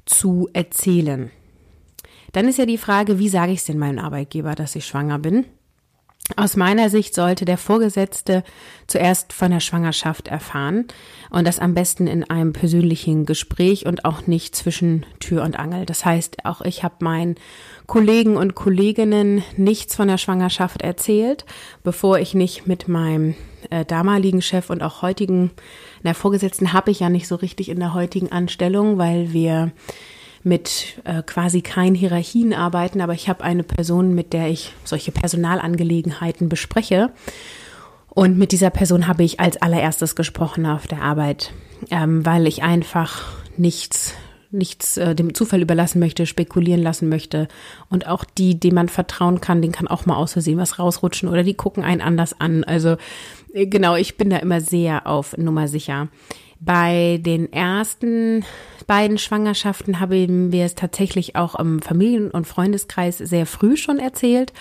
zu 0.06 0.50
erzählen. 0.54 1.32
Dann 2.32 2.48
ist 2.48 2.58
ja 2.58 2.66
die 2.66 2.78
Frage, 2.78 3.20
wie 3.20 3.30
sage 3.30 3.52
ich 3.52 3.60
es 3.60 3.66
denn 3.66 3.78
meinem 3.78 4.00
Arbeitgeber, 4.00 4.56
dass 4.56 4.76
ich 4.76 4.86
schwanger 4.86 5.20
bin? 5.20 5.46
Aus 6.38 6.56
meiner 6.56 6.90
Sicht 6.90 7.14
sollte 7.14 7.46
der 7.46 7.58
Vorgesetzte 7.60 8.44
zuerst 8.88 9.32
von 9.32 9.52
der 9.52 9.60
Schwangerschaft 9.60 10.28
erfahren 10.28 10.86
und 11.30 11.46
das 11.46 11.60
am 11.60 11.76
besten 11.76 12.08
in 12.08 12.24
einem 12.28 12.52
persönlichen 12.52 13.28
Gespräch 13.28 13.86
und 13.86 14.06
auch 14.06 14.26
nicht 14.26 14.56
zwischen 14.56 15.06
Tür 15.20 15.44
und 15.44 15.60
Angel. 15.60 15.86
Das 15.86 16.04
heißt, 16.04 16.44
auch 16.44 16.62
ich 16.62 16.84
habe 16.84 16.96
meinen 17.02 17.36
Kollegen 17.86 18.38
und 18.38 18.56
Kolleginnen 18.56 19.44
nichts 19.56 19.96
von 19.96 20.08
der 20.08 20.18
Schwangerschaft 20.18 20.82
erzählt, 20.82 21.46
bevor 21.84 22.18
ich 22.18 22.34
nicht 22.34 22.66
mit 22.66 22.88
meinem 22.88 23.36
äh, 23.70 23.86
damaligen 23.86 24.42
Chef 24.42 24.72
und 24.72 24.82
auch 24.82 25.04
heutigen, 25.04 25.52
na, 26.02 26.16
Vorgesetzten 26.16 26.74
habe 26.74 26.90
ich 26.90 27.02
ja 27.02 27.10
nicht 27.10 27.28
so 27.28 27.36
richtig 27.36 27.70
in 27.70 27.80
der 27.80 27.94
heutigen 27.94 28.32
Anstellung, 28.32 28.98
weil 28.98 29.32
wir 29.32 29.72
mit 30.46 31.02
äh, 31.06 31.24
quasi 31.24 31.62
keinen 31.62 31.96
Hierarchien 31.96 32.54
arbeiten, 32.54 33.02
aber 33.02 33.14
ich 33.14 33.28
habe 33.28 33.44
eine 33.44 33.64
Person, 33.64 34.14
mit 34.14 34.32
der 34.32 34.48
ich 34.48 34.74
solche 34.84 35.12
Personalangelegenheiten 35.12 36.50
bespreche. 36.50 37.10
Und 38.10 38.38
mit 38.38 38.52
dieser 38.52 38.70
Person 38.70 39.08
habe 39.08 39.24
ich 39.24 39.40
als 39.40 39.58
allererstes 39.58 40.16
gesprochen 40.16 40.68
auf 40.68 40.86
der 40.86 41.02
Arbeit, 41.02 41.52
ähm, 41.90 42.26
weil 42.26 42.46
ich 42.48 42.64
einfach 42.64 43.24
nichts 43.58 44.14
nichts 44.52 44.96
äh, 44.96 45.16
dem 45.16 45.34
Zufall 45.34 45.62
überlassen 45.62 46.00
möchte, 46.00 46.26
spekulieren 46.26 46.82
lassen 46.82 47.10
möchte. 47.10 47.50
Und 47.90 48.08
auch 48.08 48.24
die, 48.24 48.58
denen 48.58 48.76
man 48.76 48.88
vertrauen 48.88 49.42
kann, 49.42 49.62
den 49.62 49.74
kann 49.74 49.88
auch 49.88 50.06
mal 50.06 50.16
aus 50.16 50.34
Versehen 50.34 50.58
was 50.58 50.80
rausrutschen 50.80 51.28
oder 51.28 51.44
die 51.44 51.56
gucken 51.56 51.84
einen 51.84 52.00
anders 52.00 52.40
an. 52.40 52.64
Also 52.64 52.96
äh, 53.54 53.68
genau, 53.68 53.96
ich 53.96 54.16
bin 54.16 54.30
da 54.30 54.38
immer 54.38 54.62
sehr 54.62 55.08
auf 55.08 55.38
Nummer 55.38 55.68
sicher. 55.68 56.08
Bei 56.66 57.20
den 57.22 57.54
ersten 57.54 58.44
beiden 58.88 59.20
Schwangerschaften 59.20 60.00
haben 60.00 60.52
wir 60.52 60.66
es 60.66 60.74
tatsächlich 60.74 61.36
auch 61.36 61.54
im 61.54 61.80
Familien- 61.80 62.32
und 62.32 62.48
Freundeskreis 62.48 63.20
sehr 63.20 63.46
früh 63.46 63.78
schon 63.78 64.00
erzählt. 64.00 64.52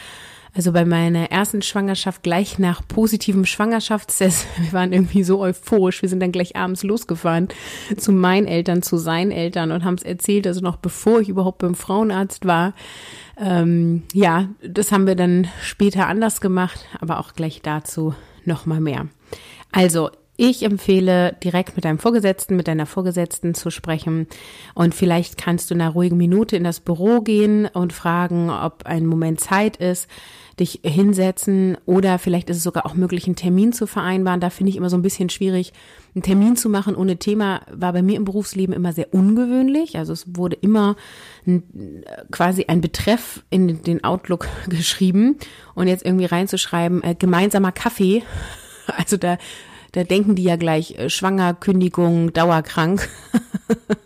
Also 0.54 0.72
bei 0.72 0.84
meiner 0.84 1.32
ersten 1.32 1.62
Schwangerschaft 1.62 2.22
gleich 2.22 2.58
nach 2.58 2.86
positivem 2.86 3.46
Schwangerschaftstest, 3.46 4.46
wir 4.58 4.72
waren 4.74 4.92
irgendwie 4.92 5.24
so 5.24 5.40
euphorisch, 5.40 6.02
wir 6.02 6.10
sind 6.10 6.20
dann 6.20 6.30
gleich 6.30 6.56
abends 6.56 6.82
losgefahren 6.82 7.48
zu 7.96 8.12
meinen 8.12 8.46
Eltern, 8.46 8.82
zu 8.82 8.98
seinen 8.98 9.30
Eltern 9.30 9.72
und 9.72 9.82
haben 9.82 9.94
es 9.94 10.02
erzählt, 10.02 10.46
also 10.46 10.60
noch 10.60 10.76
bevor 10.76 11.20
ich 11.20 11.30
überhaupt 11.30 11.58
beim 11.58 11.74
Frauenarzt 11.74 12.44
war. 12.44 12.74
Ähm, 13.38 14.02
ja, 14.12 14.50
das 14.62 14.92
haben 14.92 15.06
wir 15.06 15.16
dann 15.16 15.48
später 15.62 16.06
anders 16.06 16.42
gemacht, 16.42 16.86
aber 17.00 17.18
auch 17.18 17.32
gleich 17.32 17.62
dazu 17.62 18.14
noch 18.44 18.66
mal 18.66 18.80
mehr. 18.80 19.08
Also 19.72 20.10
ich 20.36 20.64
empfehle, 20.64 21.36
direkt 21.44 21.76
mit 21.76 21.84
deinem 21.84 21.98
Vorgesetzten, 21.98 22.56
mit 22.56 22.66
deiner 22.66 22.86
Vorgesetzten 22.86 23.54
zu 23.54 23.70
sprechen. 23.70 24.26
Und 24.74 24.94
vielleicht 24.94 25.38
kannst 25.38 25.70
du 25.70 25.74
in 25.74 25.80
einer 25.80 25.90
ruhigen 25.90 26.16
Minute 26.16 26.56
in 26.56 26.64
das 26.64 26.80
Büro 26.80 27.20
gehen 27.20 27.66
und 27.66 27.92
fragen, 27.92 28.50
ob 28.50 28.84
ein 28.86 29.06
Moment 29.06 29.40
Zeit 29.40 29.76
ist, 29.76 30.08
dich 30.58 30.80
hinsetzen 30.84 31.76
oder 31.84 32.18
vielleicht 32.18 32.48
ist 32.48 32.58
es 32.58 32.62
sogar 32.62 32.86
auch 32.86 32.94
möglich, 32.94 33.26
einen 33.26 33.36
Termin 33.36 33.72
zu 33.72 33.86
vereinbaren. 33.86 34.40
Da 34.40 34.50
finde 34.50 34.70
ich 34.70 34.76
immer 34.76 34.90
so 34.90 34.96
ein 34.96 35.02
bisschen 35.02 35.28
schwierig. 35.28 35.72
Einen 36.14 36.22
Termin 36.22 36.56
zu 36.56 36.68
machen 36.68 36.94
ohne 36.94 37.16
Thema 37.16 37.62
war 37.72 37.92
bei 37.92 38.02
mir 38.02 38.16
im 38.16 38.24
Berufsleben 38.24 38.74
immer 38.74 38.92
sehr 38.92 39.12
ungewöhnlich. 39.12 39.98
Also 39.98 40.12
es 40.12 40.36
wurde 40.36 40.56
immer 40.56 40.96
ein, 41.46 42.04
quasi 42.30 42.66
ein 42.68 42.80
Betreff 42.80 43.42
in 43.50 43.82
den 43.82 44.04
Outlook 44.04 44.48
geschrieben 44.68 45.36
und 45.74 45.88
jetzt 45.88 46.04
irgendwie 46.04 46.26
reinzuschreiben, 46.26 47.02
äh, 47.02 47.14
gemeinsamer 47.14 47.72
Kaffee. 47.72 48.22
Also 48.98 49.16
da 49.16 49.38
da 49.94 50.02
denken 50.02 50.34
die 50.34 50.42
ja 50.42 50.56
gleich 50.56 50.98
äh, 50.98 51.08
schwanger, 51.08 51.54
Kündigung, 51.54 52.32
dauerkrank. 52.32 53.08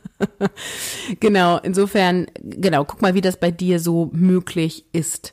genau, 1.21 1.59
insofern, 1.59 2.27
genau, 2.43 2.85
guck 2.85 3.01
mal, 3.01 3.15
wie 3.15 3.23
das 3.23 3.41
bei 3.41 3.51
dir 3.51 3.81
so 3.81 4.11
möglich 4.13 4.85
ist. 4.93 5.33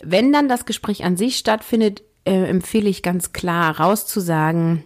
Wenn 0.00 0.32
dann 0.32 0.48
das 0.48 0.66
Gespräch 0.66 1.04
an 1.04 1.16
sich 1.16 1.36
stattfindet, 1.36 2.02
äh, 2.24 2.44
empfehle 2.44 2.88
ich 2.88 3.02
ganz 3.02 3.32
klar 3.32 3.80
rauszusagen, 3.80 4.84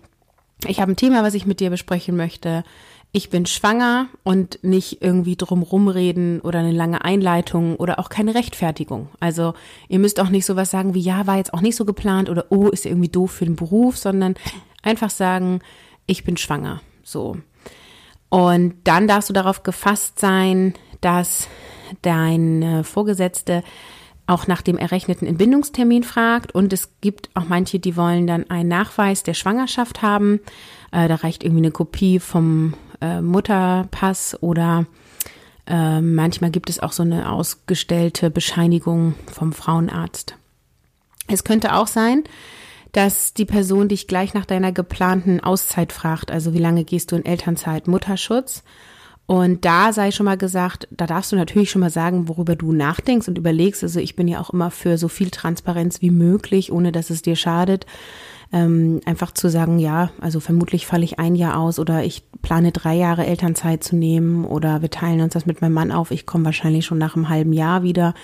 ich 0.67 0.81
habe 0.81 0.93
ein 0.93 0.97
Thema, 0.97 1.23
was 1.23 1.35
ich 1.35 1.47
mit 1.47 1.61
dir 1.61 1.71
besprechen 1.71 2.17
möchte 2.17 2.65
ich 3.13 3.29
bin 3.29 3.45
schwanger 3.47 4.07
und 4.23 4.63
nicht 4.63 5.03
irgendwie 5.03 5.35
drumrum 5.35 5.89
reden 5.89 6.41
oder 6.41 6.61
eine 6.61 6.71
lange 6.71 7.05
Einleitung 7.05 7.77
oder 7.77 7.99
auch 7.99 8.09
keine 8.09 8.35
Rechtfertigung. 8.37 9.09
Also 9.19 9.55
ihr 9.89 9.99
müsst 9.99 10.21
auch 10.21 10.29
nicht 10.29 10.47
sowas 10.47 10.71
sagen 10.71 10.95
wie, 10.95 11.01
ja, 11.01 11.27
war 11.27 11.37
jetzt 11.37 11.53
auch 11.53 11.61
nicht 11.61 11.75
so 11.75 11.85
geplant 11.85 12.31
oder 12.31 12.47
oh, 12.51 12.69
ist 12.69 12.87
irgendwie 12.87 13.09
doof 13.09 13.33
für 13.33 13.47
den 13.47 13.57
Beruf, 13.57 13.97
sondern 13.97 14.35
einfach 14.83 15.11
sagen, 15.11 15.61
ich 16.07 16.25
bin 16.25 16.37
schwanger. 16.37 16.81
So. 17.03 17.37
Und 18.29 18.75
dann 18.85 19.09
darfst 19.09 19.29
du 19.29 19.33
darauf 19.33 19.63
gefasst 19.63 20.19
sein, 20.19 20.75
dass 21.01 21.49
dein 22.03 22.85
Vorgesetzte 22.85 23.63
auch 24.31 24.47
nach 24.47 24.63
dem 24.63 24.79
errechneten 24.79 25.27
Entbindungstermin 25.27 26.05
fragt. 26.05 26.55
Und 26.55 26.73
es 26.73 26.91
gibt 27.01 27.31
auch 27.35 27.49
manche, 27.49 27.81
die 27.81 27.97
wollen 27.97 28.27
dann 28.27 28.49
einen 28.49 28.69
Nachweis 28.69 29.25
der 29.25 29.35
Schwangerschaft 29.35 30.03
haben. 30.03 30.41
Äh, 30.93 31.09
da 31.09 31.17
reicht 31.17 31.43
irgendwie 31.43 31.63
eine 31.63 31.73
Kopie 31.73 32.21
vom 32.21 32.75
äh, 33.01 33.21
Mutterpass 33.21 34.41
oder 34.41 34.87
äh, 35.67 36.01
manchmal 36.01 36.51
gibt 36.51 36.71
es 36.71 36.81
auch 36.81 36.93
so 36.93 37.03
eine 37.03 37.31
ausgestellte 37.31 38.31
Bescheinigung 38.31 39.15
vom 39.31 39.53
Frauenarzt. 39.53 40.37
Es 41.27 41.45
könnte 41.45 41.75
auch 41.75 41.87
sein, 41.89 42.25
dass 42.93 43.35
die 43.35 43.45
Person 43.45 43.89
dich 43.89 44.07
gleich 44.07 44.35
nach 44.35 44.47
deiner 44.47 44.73
geplanten 44.73 45.41
Auszeit 45.41 45.93
fragt, 45.93 46.31
also 46.31 46.53
wie 46.55 46.59
lange 46.59 46.85
gehst 46.85 47.13
du 47.13 47.17
in 47.17 47.25
Elternzeit, 47.25 47.89
Mutterschutz. 47.89 48.63
Und 49.27 49.65
da 49.65 49.93
sei 49.93 50.11
schon 50.11 50.27
mal 50.27 50.37
gesagt, 50.37 50.89
da 50.91 51.07
darfst 51.07 51.31
du 51.31 51.37
natürlich 51.37 51.71
schon 51.71 51.81
mal 51.81 51.91
sagen, 51.91 52.29
worüber 52.29 52.57
du 52.57 52.73
nachdenkst 52.73 53.29
und 53.29 53.39
überlegst. 53.39 53.85
Also 53.85 54.01
ich 54.01 54.17
bin 54.17 54.27
ja 54.27 54.41
auch 54.41 54.51
immer 54.51 54.73
für 54.73 54.99
so 54.99 55.07
viel 55.07 55.31
Transparenz 55.31 56.03
wie 56.03 56.11
möglich, 56.11 56.73
ohne 56.73 56.91
dass 56.91 57.11
es 57.11 57.23
dir 57.23 57.37
schadet 57.37 57.87
ähm, 58.53 59.01
einfach 59.05 59.33
zu 59.33 59.49
sagen, 59.49 59.79
ja, 59.79 60.11
also 60.21 60.41
vermutlich 60.41 60.87
falle 60.87 61.05
ich 61.05 61.21
ein 61.21 61.37
Jahr 61.37 61.59
aus 61.59 61.79
oder 61.79 62.03
ich 62.03 62.25
plane 62.43 62.73
drei 62.73 62.97
Jahre 62.97 63.25
Elternzeit 63.25 63.85
zu 63.85 63.95
nehmen 63.95 64.45
oder 64.45 64.83
wir 64.83 64.91
teilen 64.91 65.21
uns 65.21 65.35
das 65.35 65.47
mit 65.47 65.61
meinem 65.61 65.75
Mann 65.75 65.93
auf, 65.93 66.11
ich 66.11 66.27
komme 66.27 66.47
wahrscheinlich 66.47 66.85
schon 66.85 66.99
nach 66.99 67.15
einem 67.15 67.29
halben 67.29 67.53
Jahr 67.53 67.83
wieder. 67.83 68.15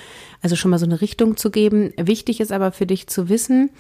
Also 0.43 0.57
schon 0.57 0.71
mal 0.71 0.79
so 0.79 0.87
eine 0.87 1.01
Richtung 1.01 1.37
zu 1.37 1.51
geben. 1.51 1.93
Wichtig 1.97 2.41
ist 2.41 2.53
aber 2.53 2.73
für 2.73 2.87
dich 2.87 3.07
zu 3.07 3.29
wissen, 3.29 3.71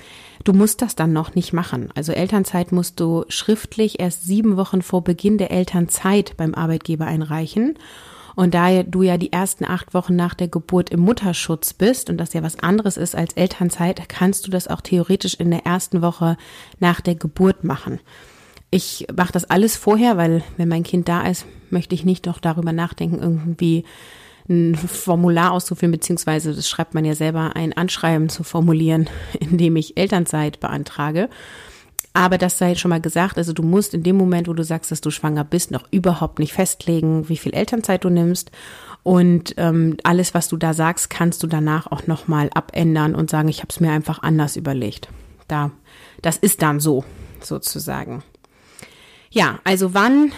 du 0.44 0.52
musst 0.52 0.82
das 0.82 0.94
dann 0.96 1.12
noch 1.12 1.34
nicht 1.34 1.52
machen. 1.52 1.90
Also 1.94 2.12
Elternzeit 2.12 2.72
musst 2.72 3.00
du 3.00 3.24
schriftlich 3.28 4.00
erst 4.00 4.24
sieben 4.24 4.56
Wochen 4.56 4.82
vor 4.82 5.02
Beginn 5.02 5.38
der 5.38 5.50
Elternzeit 5.50 6.36
beim 6.36 6.54
Arbeitgeber 6.54 7.06
einreichen. 7.06 7.76
Und 8.36 8.52
da 8.52 8.82
du 8.82 9.02
ja 9.02 9.16
die 9.16 9.32
ersten 9.32 9.64
acht 9.64 9.94
Wochen 9.94 10.14
nach 10.14 10.34
der 10.34 10.48
Geburt 10.48 10.90
im 10.90 11.00
Mutterschutz 11.00 11.72
bist 11.72 12.10
und 12.10 12.18
das 12.18 12.34
ja 12.34 12.42
was 12.42 12.58
anderes 12.60 12.98
ist 12.98 13.16
als 13.16 13.32
Elternzeit, 13.32 14.08
kannst 14.10 14.46
du 14.46 14.50
das 14.50 14.68
auch 14.68 14.82
theoretisch 14.82 15.34
in 15.34 15.50
der 15.50 15.64
ersten 15.64 16.02
Woche 16.02 16.36
nach 16.78 17.00
der 17.00 17.14
Geburt 17.14 17.64
machen. 17.64 17.98
Ich 18.70 19.06
mache 19.16 19.32
das 19.32 19.48
alles 19.48 19.76
vorher, 19.76 20.18
weil 20.18 20.44
wenn 20.58 20.68
mein 20.68 20.82
Kind 20.82 21.08
da 21.08 21.22
ist, 21.26 21.46
möchte 21.70 21.94
ich 21.94 22.04
nicht 22.04 22.26
noch 22.26 22.38
darüber 22.38 22.72
nachdenken, 22.72 23.22
irgendwie 23.22 23.84
ein 24.50 24.74
Formular 24.74 25.52
auszufüllen, 25.52 25.92
beziehungsweise 25.92 26.54
das 26.54 26.68
schreibt 26.68 26.92
man 26.92 27.06
ja 27.06 27.14
selber, 27.14 27.56
ein 27.56 27.72
Anschreiben 27.72 28.28
zu 28.28 28.44
formulieren, 28.44 29.08
in 29.40 29.56
dem 29.56 29.76
ich 29.76 29.96
Elternzeit 29.96 30.60
beantrage. 30.60 31.30
Aber 32.16 32.38
das 32.38 32.56
sei 32.56 32.74
schon 32.76 32.88
mal 32.88 33.00
gesagt, 33.02 33.36
also 33.36 33.52
du 33.52 33.62
musst 33.62 33.92
in 33.92 34.02
dem 34.02 34.16
Moment, 34.16 34.48
wo 34.48 34.54
du 34.54 34.64
sagst, 34.64 34.90
dass 34.90 35.02
du 35.02 35.10
schwanger 35.10 35.44
bist, 35.44 35.70
noch 35.70 35.84
überhaupt 35.90 36.38
nicht 36.38 36.54
festlegen, 36.54 37.28
wie 37.28 37.36
viel 37.36 37.52
Elternzeit 37.52 38.04
du 38.04 38.08
nimmst. 38.08 38.50
Und 39.02 39.52
ähm, 39.58 39.98
alles, 40.02 40.32
was 40.32 40.48
du 40.48 40.56
da 40.56 40.72
sagst, 40.72 41.10
kannst 41.10 41.42
du 41.42 41.46
danach 41.46 41.92
auch 41.92 42.06
nochmal 42.06 42.48
abändern 42.54 43.14
und 43.14 43.28
sagen, 43.28 43.48
ich 43.48 43.58
habe 43.58 43.68
es 43.68 43.80
mir 43.80 43.90
einfach 43.90 44.22
anders 44.22 44.56
überlegt. 44.56 45.10
Da, 45.46 45.72
das 46.22 46.38
ist 46.38 46.62
dann 46.62 46.80
so, 46.80 47.04
sozusagen. 47.42 48.22
Ja, 49.28 49.58
also 49.64 49.92
wann 49.92 50.32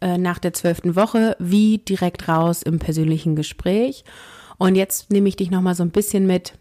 äh, 0.00 0.18
nach 0.18 0.40
der 0.40 0.54
zwölften 0.54 0.96
Woche, 0.96 1.36
wie 1.38 1.78
direkt 1.78 2.26
raus 2.26 2.64
im 2.64 2.80
persönlichen 2.80 3.36
Gespräch. 3.36 4.02
Und 4.58 4.74
jetzt 4.74 5.12
nehme 5.12 5.28
ich 5.28 5.36
dich 5.36 5.52
nochmal 5.52 5.76
so 5.76 5.84
ein 5.84 5.92
bisschen 5.92 6.26
mit, 6.26 6.54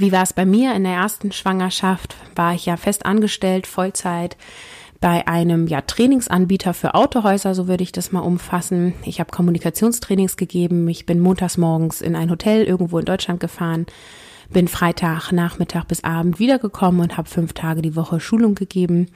wie 0.00 0.12
war 0.12 0.22
es 0.22 0.32
bei 0.32 0.44
mir 0.44 0.74
in 0.74 0.84
der 0.84 0.94
ersten 0.94 1.32
Schwangerschaft? 1.32 2.16
War 2.34 2.54
ich 2.54 2.66
ja 2.66 2.76
fest 2.76 3.06
angestellt, 3.06 3.66
Vollzeit 3.66 4.36
bei 5.00 5.26
einem 5.26 5.66
ja, 5.66 5.80
Trainingsanbieter 5.80 6.74
für 6.74 6.94
Autohäuser, 6.94 7.56
so 7.56 7.66
würde 7.66 7.82
ich 7.82 7.90
das 7.90 8.12
mal 8.12 8.20
umfassen. 8.20 8.94
Ich 9.04 9.18
habe 9.18 9.32
Kommunikationstrainings 9.32 10.36
gegeben. 10.36 10.86
Ich 10.88 11.06
bin 11.06 11.18
montags 11.18 11.58
morgens 11.58 12.00
in 12.00 12.14
ein 12.14 12.30
Hotel 12.30 12.64
irgendwo 12.64 13.00
in 13.00 13.04
Deutschland 13.04 13.40
gefahren, 13.40 13.86
bin 14.50 14.68
Freitag, 14.68 15.32
Nachmittag 15.32 15.88
bis 15.88 16.04
Abend 16.04 16.38
wiedergekommen 16.38 17.00
und 17.00 17.16
habe 17.16 17.28
fünf 17.28 17.52
Tage 17.52 17.82
die 17.82 17.96
Woche 17.96 18.20
Schulung 18.20 18.54
gegeben 18.54 19.08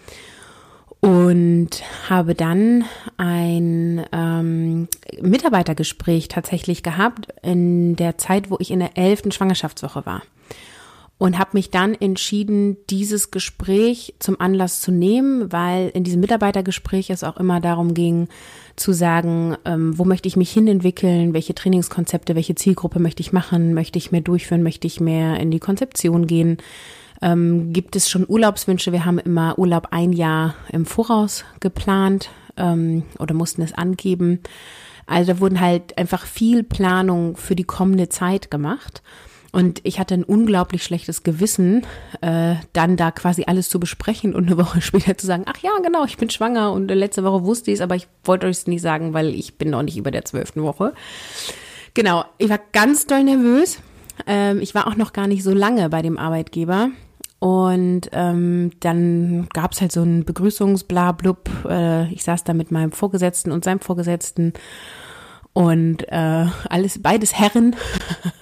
und 1.06 1.70
habe 2.08 2.34
dann 2.34 2.84
ein 3.16 4.04
ähm, 4.10 4.88
Mitarbeitergespräch 5.20 6.26
tatsächlich 6.26 6.82
gehabt 6.82 7.28
in 7.42 7.94
der 7.94 8.18
Zeit, 8.18 8.50
wo 8.50 8.56
ich 8.58 8.72
in 8.72 8.80
der 8.80 8.98
elften 8.98 9.30
Schwangerschaftswoche 9.30 10.04
war 10.04 10.22
und 11.18 11.38
habe 11.38 11.50
mich 11.52 11.70
dann 11.70 11.94
entschieden, 11.94 12.76
dieses 12.90 13.30
Gespräch 13.30 14.14
zum 14.18 14.40
Anlass 14.40 14.82
zu 14.82 14.90
nehmen, 14.90 15.52
weil 15.52 15.90
in 15.90 16.02
diesem 16.02 16.20
Mitarbeitergespräch 16.20 17.08
es 17.10 17.22
auch 17.22 17.36
immer 17.36 17.60
darum 17.60 17.94
ging, 17.94 18.28
zu 18.74 18.92
sagen, 18.92 19.56
ähm, 19.64 19.96
wo 19.96 20.04
möchte 20.04 20.26
ich 20.26 20.36
mich 20.36 20.50
hinentwickeln, 20.50 21.34
welche 21.34 21.54
Trainingskonzepte, 21.54 22.34
welche 22.34 22.56
Zielgruppe 22.56 22.98
möchte 22.98 23.20
ich 23.20 23.32
machen, 23.32 23.74
möchte 23.74 23.98
ich 23.98 24.10
mehr 24.10 24.20
durchführen, 24.22 24.64
möchte 24.64 24.88
ich 24.88 25.00
mehr 25.00 25.38
in 25.38 25.52
die 25.52 25.60
Konzeption 25.60 26.26
gehen. 26.26 26.58
Ähm, 27.22 27.72
gibt 27.72 27.96
es 27.96 28.10
schon 28.10 28.26
Urlaubswünsche? 28.28 28.92
Wir 28.92 29.04
haben 29.04 29.18
immer 29.18 29.58
Urlaub 29.58 29.88
ein 29.90 30.12
Jahr 30.12 30.54
im 30.72 30.86
Voraus 30.86 31.44
geplant 31.60 32.30
ähm, 32.56 33.04
oder 33.18 33.34
mussten 33.34 33.62
es 33.62 33.72
angeben. 33.72 34.40
Also 35.06 35.34
da 35.34 35.40
wurden 35.40 35.60
halt 35.60 35.96
einfach 35.98 36.26
viel 36.26 36.62
Planung 36.62 37.36
für 37.36 37.54
die 37.54 37.64
kommende 37.64 38.08
Zeit 38.08 38.50
gemacht. 38.50 39.02
Und 39.52 39.80
ich 39.84 39.98
hatte 39.98 40.12
ein 40.12 40.24
unglaublich 40.24 40.84
schlechtes 40.84 41.22
Gewissen, 41.22 41.86
äh, 42.20 42.56
dann 42.74 42.96
da 42.96 43.10
quasi 43.10 43.44
alles 43.46 43.70
zu 43.70 43.80
besprechen 43.80 44.34
und 44.34 44.46
eine 44.46 44.58
Woche 44.58 44.80
später 44.82 45.16
zu 45.16 45.26
sagen, 45.26 45.44
ach 45.46 45.58
ja, 45.62 45.70
genau, 45.82 46.04
ich 46.04 46.18
bin 46.18 46.28
schwanger 46.28 46.72
und 46.72 46.88
letzte 46.88 47.24
Woche 47.24 47.44
wusste 47.44 47.70
ich 47.70 47.76
es, 47.76 47.80
aber 47.80 47.94
ich 47.94 48.06
wollte 48.24 48.46
euch 48.46 48.56
es 48.56 48.66
nicht 48.66 48.82
sagen, 48.82 49.14
weil 49.14 49.34
ich 49.34 49.56
bin 49.56 49.70
noch 49.70 49.82
nicht 49.82 49.96
über 49.96 50.10
der 50.10 50.26
zwölften 50.26 50.62
Woche. 50.62 50.92
Genau, 51.94 52.24
ich 52.36 52.50
war 52.50 52.60
ganz 52.72 53.06
doll 53.06 53.24
nervös. 53.24 53.80
Ähm, 54.26 54.60
ich 54.60 54.74
war 54.74 54.86
auch 54.86 54.96
noch 54.96 55.14
gar 55.14 55.26
nicht 55.26 55.42
so 55.42 55.54
lange 55.54 55.88
bei 55.88 56.02
dem 56.02 56.18
Arbeitgeber. 56.18 56.90
Und 57.38 58.08
ähm, 58.12 58.70
dann 58.80 59.48
gab 59.52 59.72
es 59.72 59.80
halt 59.80 59.92
so 59.92 60.02
ein 60.02 60.24
Begrüßungsblablub. 60.24 61.50
Äh, 61.68 62.12
ich 62.12 62.24
saß 62.24 62.44
da 62.44 62.54
mit 62.54 62.70
meinem 62.70 62.92
Vorgesetzten 62.92 63.52
und 63.52 63.64
seinem 63.64 63.80
Vorgesetzten 63.80 64.54
und 65.52 66.08
äh, 66.08 66.46
alles 66.68 67.02
beides 67.02 67.34
Herren. 67.34 67.76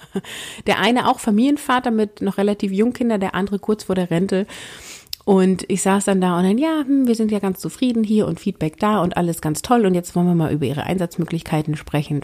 der 0.67 0.79
eine 0.79 1.09
auch 1.09 1.19
Familienvater 1.19 1.91
mit 1.91 2.21
noch 2.21 2.37
relativ 2.37 2.71
jungen 2.71 2.93
Kindern, 2.93 3.19
der 3.19 3.35
andere 3.35 3.59
kurz 3.59 3.83
vor 3.83 3.95
der 3.95 4.11
Rente. 4.11 4.47
Und 5.25 5.65
ich 5.69 5.81
saß 5.81 6.05
dann 6.05 6.21
da 6.21 6.37
und 6.37 6.43
dann, 6.43 6.57
ja, 6.57 6.83
hm, 6.85 7.07
wir 7.07 7.15
sind 7.15 7.31
ja 7.31 7.39
ganz 7.39 7.59
zufrieden 7.59 8.03
hier 8.03 8.27
und 8.27 8.39
Feedback 8.39 8.79
da 8.79 9.01
und 9.01 9.17
alles 9.17 9.41
ganz 9.41 9.61
toll. 9.61 9.85
Und 9.85 9.93
jetzt 9.93 10.15
wollen 10.15 10.27
wir 10.27 10.35
mal 10.35 10.53
über 10.53 10.65
ihre 10.65 10.83
Einsatzmöglichkeiten 10.83 11.75
sprechen. 11.75 12.21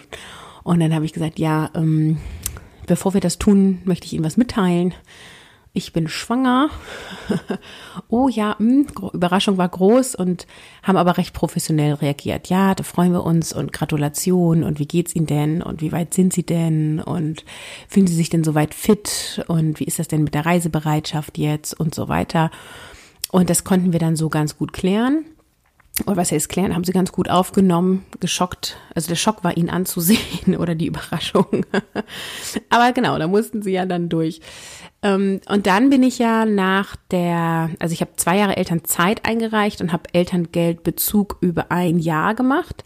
Und 0.63 0.80
dann 0.80 0.94
habe 0.94 1.04
ich 1.04 1.12
gesagt, 1.12 1.40
ja, 1.40 1.70
ähm, 1.74 2.20
bevor 2.88 3.13
wir 3.13 3.22
das 3.22 3.40
tun, 3.40 3.82
möchte 3.84 4.06
ich 4.06 4.13
Ihnen 4.13 4.24
was 4.24 4.38
mitteilen 4.38 4.94
ich 5.74 5.94
bin 5.94 6.08
schwanger. 6.10 6.70
oh 8.10 8.28
ja, 8.28 8.56
mh, 8.60 8.88
hm, 8.90 9.10
Überraschung 9.13 9.58
war 9.58 9.70
groß 9.70 10.16
und 10.16 10.46
haben 10.84 10.98
aber 10.98 11.18
recht 11.18 11.34
professionell 11.34 11.94
reagiert. 11.94 12.50
Ja, 12.50 12.75
da 12.75 12.84
freuen 12.84 13.13
wir 13.13 13.24
uns 13.24 13.54
und 13.54 13.72
Gratulation 13.72 14.63
und 14.63 14.80
wie 14.80 14.88
geht's 14.88 15.16
Ihnen 15.16 15.28
denn 15.28 15.62
und 15.62 15.82
wie 15.82 15.92
weit 15.92 16.13
sind 16.13 16.34
Sie 16.34 16.46
denn 16.46 17.00
und 17.00 17.46
fühlen 17.88 18.08
Sie 18.08 18.16
sich 18.16 18.30
denn 18.30 18.44
soweit 18.44 18.74
fit 18.74 19.44
und 19.48 19.80
wie 19.80 19.86
ist 19.86 20.00
das 20.00 20.10
denn 20.10 20.24
mit 20.24 20.34
der 20.34 20.46
Reisebereitschaft 20.46 21.38
jetzt 21.38 21.80
und 21.80 21.96
so 21.96 22.10
weiter. 22.10 22.51
Und 23.32 23.50
das 23.50 23.63
konnten 23.63 23.94
wir 23.94 24.00
dann 24.00 24.18
so 24.18 24.28
ganz 24.28 24.58
gut 24.58 24.74
klären 24.74 25.24
oder 26.05 26.17
was 26.17 26.31
heißt 26.31 26.50
klären, 26.50 26.75
haben 26.75 26.84
sie 26.84 26.91
ganz 26.91 27.12
gut 27.12 27.29
aufgenommen, 27.29 28.05
geschockt. 28.20 28.77
Also 28.96 29.10
der 29.10 29.15
Schock 29.15 29.43
war 29.43 29.58
ihnen 29.58 29.70
anzusehen 29.70 30.55
oder 30.60 30.75
die 30.75 30.88
Überraschung. 30.88 31.65
Aber 32.70 32.91
genau, 32.93 33.17
da 33.17 33.27
mussten 33.27 33.62
sie 33.62 33.72
ja 33.72 33.86
dann 33.86 34.10
durch. 34.10 34.41
Ähm, 35.03 35.41
und 35.48 35.67
dann 35.67 35.89
bin 35.89 36.03
ich 36.03 36.20
ja 36.20 36.46
nach 36.46 36.96
der, 37.12 37.70
also 37.79 37.93
ich 37.93 38.01
habe 38.01 38.12
zwei 38.15 38.38
Jahre 38.38 38.58
Elternzeit 38.58 39.25
eingereicht 39.25 39.81
und 39.81 39.91
habe 39.91 40.03
Elterngeldbezug 40.13 41.38
über 41.41 41.72
ein 41.72 42.00
Jahr 42.00 42.36
gemacht 42.36 42.84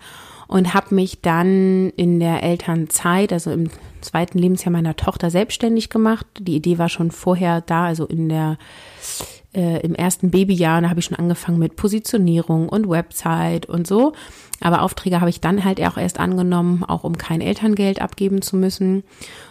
und 0.47 0.73
habe 0.73 0.95
mich 0.95 1.21
dann 1.21 1.89
in 1.91 2.19
der 2.19 2.43
Elternzeit, 2.43 3.33
also 3.33 3.51
im 3.51 3.69
zweiten 4.01 4.37
Lebensjahr 4.37 4.71
meiner 4.71 4.95
Tochter 4.95 5.29
selbstständig 5.29 5.89
gemacht. 5.89 6.25
Die 6.39 6.55
Idee 6.55 6.77
war 6.77 6.89
schon 6.89 7.11
vorher 7.11 7.61
da, 7.61 7.85
also 7.85 8.05
in 8.05 8.29
der 8.29 8.57
äh, 9.55 9.79
im 9.79 9.95
ersten 9.95 10.31
Babyjahr, 10.31 10.81
da 10.81 10.89
habe 10.89 10.99
ich 10.99 11.05
schon 11.05 11.17
angefangen 11.17 11.59
mit 11.59 11.75
Positionierung 11.75 12.69
und 12.69 12.89
Website 12.89 13.65
und 13.65 13.87
so. 13.87 14.13
Aber 14.61 14.81
Aufträge 14.81 15.19
habe 15.19 15.29
ich 15.29 15.41
dann 15.41 15.63
halt 15.63 15.81
auch 15.81 15.97
erst 15.97 16.19
angenommen, 16.19 16.83
auch 16.83 17.03
um 17.03 17.17
kein 17.17 17.41
Elterngeld 17.41 18.01
abgeben 18.01 18.41
zu 18.41 18.55
müssen. 18.55 19.03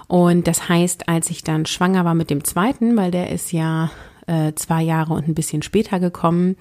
Und 0.06 0.46
das 0.46 0.68
heißt, 0.68 1.08
als 1.08 1.30
ich 1.30 1.42
dann 1.42 1.66
schwanger 1.66 2.04
war 2.04 2.14
mit 2.14 2.30
dem 2.30 2.44
zweiten, 2.44 2.96
weil 2.96 3.10
der 3.10 3.30
ist 3.30 3.52
ja 3.52 3.90
äh, 4.26 4.52
zwei 4.54 4.82
Jahre 4.82 5.14
und 5.14 5.28
ein 5.28 5.34
bisschen 5.34 5.62
später 5.62 6.00
gekommen, 6.00 6.56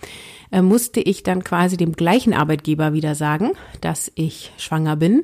äh, 0.52 0.62
musste 0.62 1.00
ich 1.00 1.24
dann 1.24 1.44
quasi 1.44 1.78
dem 1.78 1.94
gleichen 1.94 2.34
Arbeitgeber 2.34 2.94
wieder 2.94 3.16
sagen, 3.16 3.52
dass 3.82 4.12
ich 4.16 4.52
schwanger 4.58 4.96
bin. 4.96 5.24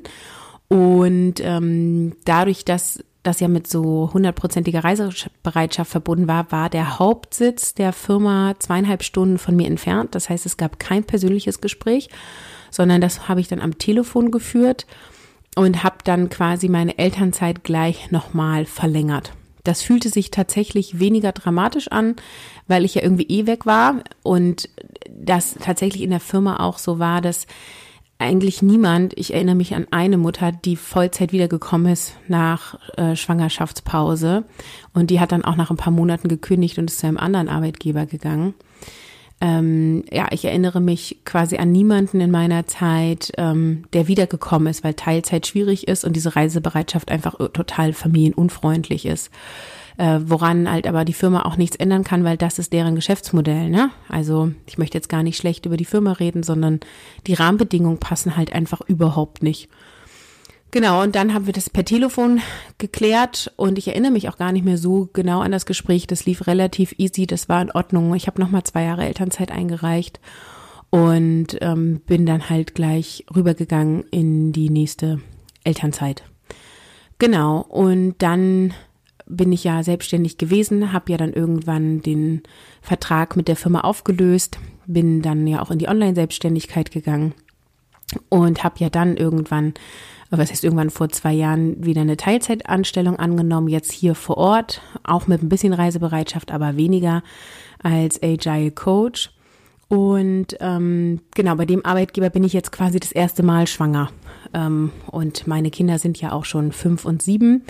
Und 0.69 1.35
ähm, 1.41 2.15
dadurch, 2.25 2.63
dass 2.63 3.03
das 3.23 3.39
ja 3.39 3.47
mit 3.47 3.67
so 3.67 4.11
hundertprozentiger 4.13 4.83
Reisebereitschaft 4.83 5.91
verbunden 5.91 6.27
war, 6.27 6.51
war 6.51 6.69
der 6.69 6.99
Hauptsitz 6.99 7.73
der 7.73 7.91
Firma 7.91 8.55
zweieinhalb 8.59 9.03
Stunden 9.03 9.37
von 9.37 9.55
mir 9.55 9.67
entfernt. 9.67 10.15
Das 10.15 10.29
heißt, 10.29 10.45
es 10.45 10.57
gab 10.57 10.79
kein 10.79 11.03
persönliches 11.03 11.61
Gespräch, 11.61 12.09
sondern 12.71 13.01
das 13.01 13.27
habe 13.27 13.41
ich 13.41 13.47
dann 13.47 13.59
am 13.59 13.77
Telefon 13.77 14.31
geführt 14.31 14.85
und 15.55 15.83
habe 15.83 15.97
dann 16.03 16.29
quasi 16.29 16.69
meine 16.69 16.97
Elternzeit 16.97 17.63
gleich 17.63 18.11
nochmal 18.11 18.65
verlängert. 18.65 19.33
Das 19.63 19.81
fühlte 19.81 20.09
sich 20.09 20.31
tatsächlich 20.31 20.99
weniger 20.99 21.33
dramatisch 21.33 21.89
an, 21.89 22.15
weil 22.67 22.85
ich 22.85 22.95
ja 22.95 23.03
irgendwie 23.03 23.27
eh 23.27 23.45
weg 23.45 23.65
war 23.65 24.03
und 24.23 24.69
das 25.09 25.55
tatsächlich 25.59 26.01
in 26.03 26.11
der 26.11 26.21
Firma 26.21 26.61
auch 26.61 26.77
so 26.77 26.99
war, 26.99 27.19
dass 27.19 27.45
eigentlich 28.19 28.61
niemand, 28.61 29.17
ich 29.17 29.33
erinnere 29.33 29.55
mich 29.55 29.73
an 29.73 29.87
eine 29.91 30.17
Mutter, 30.17 30.51
die 30.51 30.75
Vollzeit 30.75 31.31
wiedergekommen 31.31 31.91
ist 31.91 32.15
nach 32.27 32.77
äh, 32.97 33.15
Schwangerschaftspause 33.15 34.43
und 34.93 35.09
die 35.09 35.21
hat 35.21 35.31
dann 35.31 35.45
auch 35.45 35.55
nach 35.55 35.71
ein 35.71 35.77
paar 35.77 35.93
Monaten 35.93 36.27
gekündigt 36.27 36.77
und 36.77 36.89
ist 36.89 36.99
zu 36.99 37.07
einem 37.07 37.17
anderen 37.17 37.47
Arbeitgeber 37.47 38.05
gegangen. 38.05 38.53
ähm, 39.41 40.03
ja, 40.11 40.27
ich 40.31 40.43
erinnere 40.43 40.81
mich 40.81 41.21
quasi 41.23 41.57
an 41.57 41.71
niemanden 41.71 42.19
in 42.19 42.29
meiner 42.29 42.67
Zeit, 42.67 43.31
ähm, 43.37 43.85
der 43.93 44.09
wiedergekommen 44.09 44.67
ist, 44.67 44.83
weil 44.83 44.95
Teilzeit 44.95 45.47
schwierig 45.47 45.87
ist 45.87 46.03
und 46.03 46.13
diese 46.13 46.35
Reisebereitschaft 46.35 47.09
einfach 47.09 47.35
total 47.53 47.93
familienunfreundlich 47.93 49.05
ist. 49.05 49.31
Äh, 49.99 50.21
woran 50.29 50.71
halt 50.71 50.87
aber 50.87 51.03
die 51.03 51.11
Firma 51.11 51.41
auch 51.41 51.57
nichts 51.57 51.75
ändern 51.75 52.05
kann, 52.05 52.23
weil 52.23 52.37
das 52.37 52.57
ist 52.57 52.71
deren 52.71 52.95
Geschäftsmodell. 52.95 53.69
Ne? 53.69 53.91
Also 54.07 54.53
ich 54.65 54.77
möchte 54.77 54.97
jetzt 54.97 55.09
gar 55.09 55.23
nicht 55.23 55.35
schlecht 55.35 55.65
über 55.65 55.75
die 55.75 55.83
Firma 55.83 56.13
reden, 56.13 56.41
sondern 56.41 56.79
die 57.27 57.33
Rahmenbedingungen 57.33 57.97
passen 57.97 58.37
halt 58.37 58.53
einfach 58.53 58.79
überhaupt 58.79 59.43
nicht. 59.43 59.67
Genau, 60.71 61.03
und 61.03 61.17
dann 61.17 61.33
haben 61.33 61.47
wir 61.47 61.53
das 61.53 61.69
per 61.69 61.83
Telefon 61.83 62.39
geklärt 62.77 63.51
und 63.57 63.77
ich 63.77 63.89
erinnere 63.89 64.13
mich 64.13 64.29
auch 64.29 64.37
gar 64.37 64.53
nicht 64.53 64.63
mehr 64.63 64.77
so 64.77 65.09
genau 65.11 65.41
an 65.41 65.51
das 65.51 65.65
Gespräch. 65.65 66.07
Das 66.07 66.25
lief 66.25 66.47
relativ 66.47 66.95
easy, 66.97 67.27
das 67.27 67.49
war 67.49 67.61
in 67.61 67.71
Ordnung. 67.71 68.15
Ich 68.15 68.27
habe 68.27 68.39
nochmal 68.39 68.63
zwei 68.63 68.83
Jahre 68.85 69.05
Elternzeit 69.05 69.51
eingereicht 69.51 70.21
und 70.91 71.57
ähm, 71.59 71.99
bin 72.07 72.25
dann 72.25 72.49
halt 72.49 72.73
gleich 72.73 73.25
rübergegangen 73.35 74.05
in 74.11 74.53
die 74.53 74.69
nächste 74.69 75.19
Elternzeit. 75.65 76.23
Genau, 77.17 77.59
und 77.59 78.15
dann 78.19 78.73
bin 79.29 79.51
ich 79.51 79.63
ja 79.63 79.83
selbstständig 79.83 80.37
gewesen, 80.37 80.91
habe 80.91 81.11
ja 81.11 81.17
dann 81.17 81.33
irgendwann 81.33 82.01
den 82.01 82.43
Vertrag 82.81 83.35
mit 83.35 83.47
der 83.47 83.55
Firma 83.55 83.81
aufgelöst, 83.81 84.59
bin 84.85 85.21
dann 85.21 85.47
ja 85.47 85.61
auch 85.61 85.71
in 85.71 85.79
die 85.79 85.87
Online-Selbstständigkeit 85.87 86.91
gegangen 86.91 87.33
und 88.29 88.63
habe 88.63 88.75
ja 88.79 88.89
dann 88.89 89.15
irgendwann 89.15 89.73
was 90.31 90.51
heißt 90.51 90.63
irgendwann 90.63 90.89
vor 90.89 91.09
zwei 91.09 91.33
Jahren 91.33 91.83
wieder 91.83 92.01
eine 92.01 92.17
Teilzeitanstellung 92.17 93.17
angenommen, 93.17 93.67
jetzt 93.67 93.91
hier 93.91 94.13
vor 94.13 94.37
Ort, 94.37 94.81
auch 95.03 95.27
mit 95.27 95.41
ein 95.41 95.49
bisschen 95.49 95.73
Reisebereitschaft, 95.73 96.51
aber 96.51 96.77
weniger 96.77 97.23
als 97.81 98.21
Agile 98.21 98.71
Coach. 98.71 99.31
Und 99.87 100.55
ähm, 100.59 101.21
genau, 101.33 101.55
bei 101.55 101.65
dem 101.65 101.83
Arbeitgeber 101.83 102.29
bin 102.29 102.43
ich 102.43 102.53
jetzt 102.53 102.71
quasi 102.71 102.99
das 102.99 103.11
erste 103.11 103.41
Mal 103.41 103.65
schwanger. 103.65 104.11
Ähm, 104.53 104.91
und 105.07 105.47
meine 105.47 105.71
Kinder 105.71 105.97
sind 105.97 106.21
ja 106.21 106.31
auch 106.31 106.45
schon 106.45 106.71
fünf 106.71 107.05
und 107.05 107.23
sieben. 107.23 107.63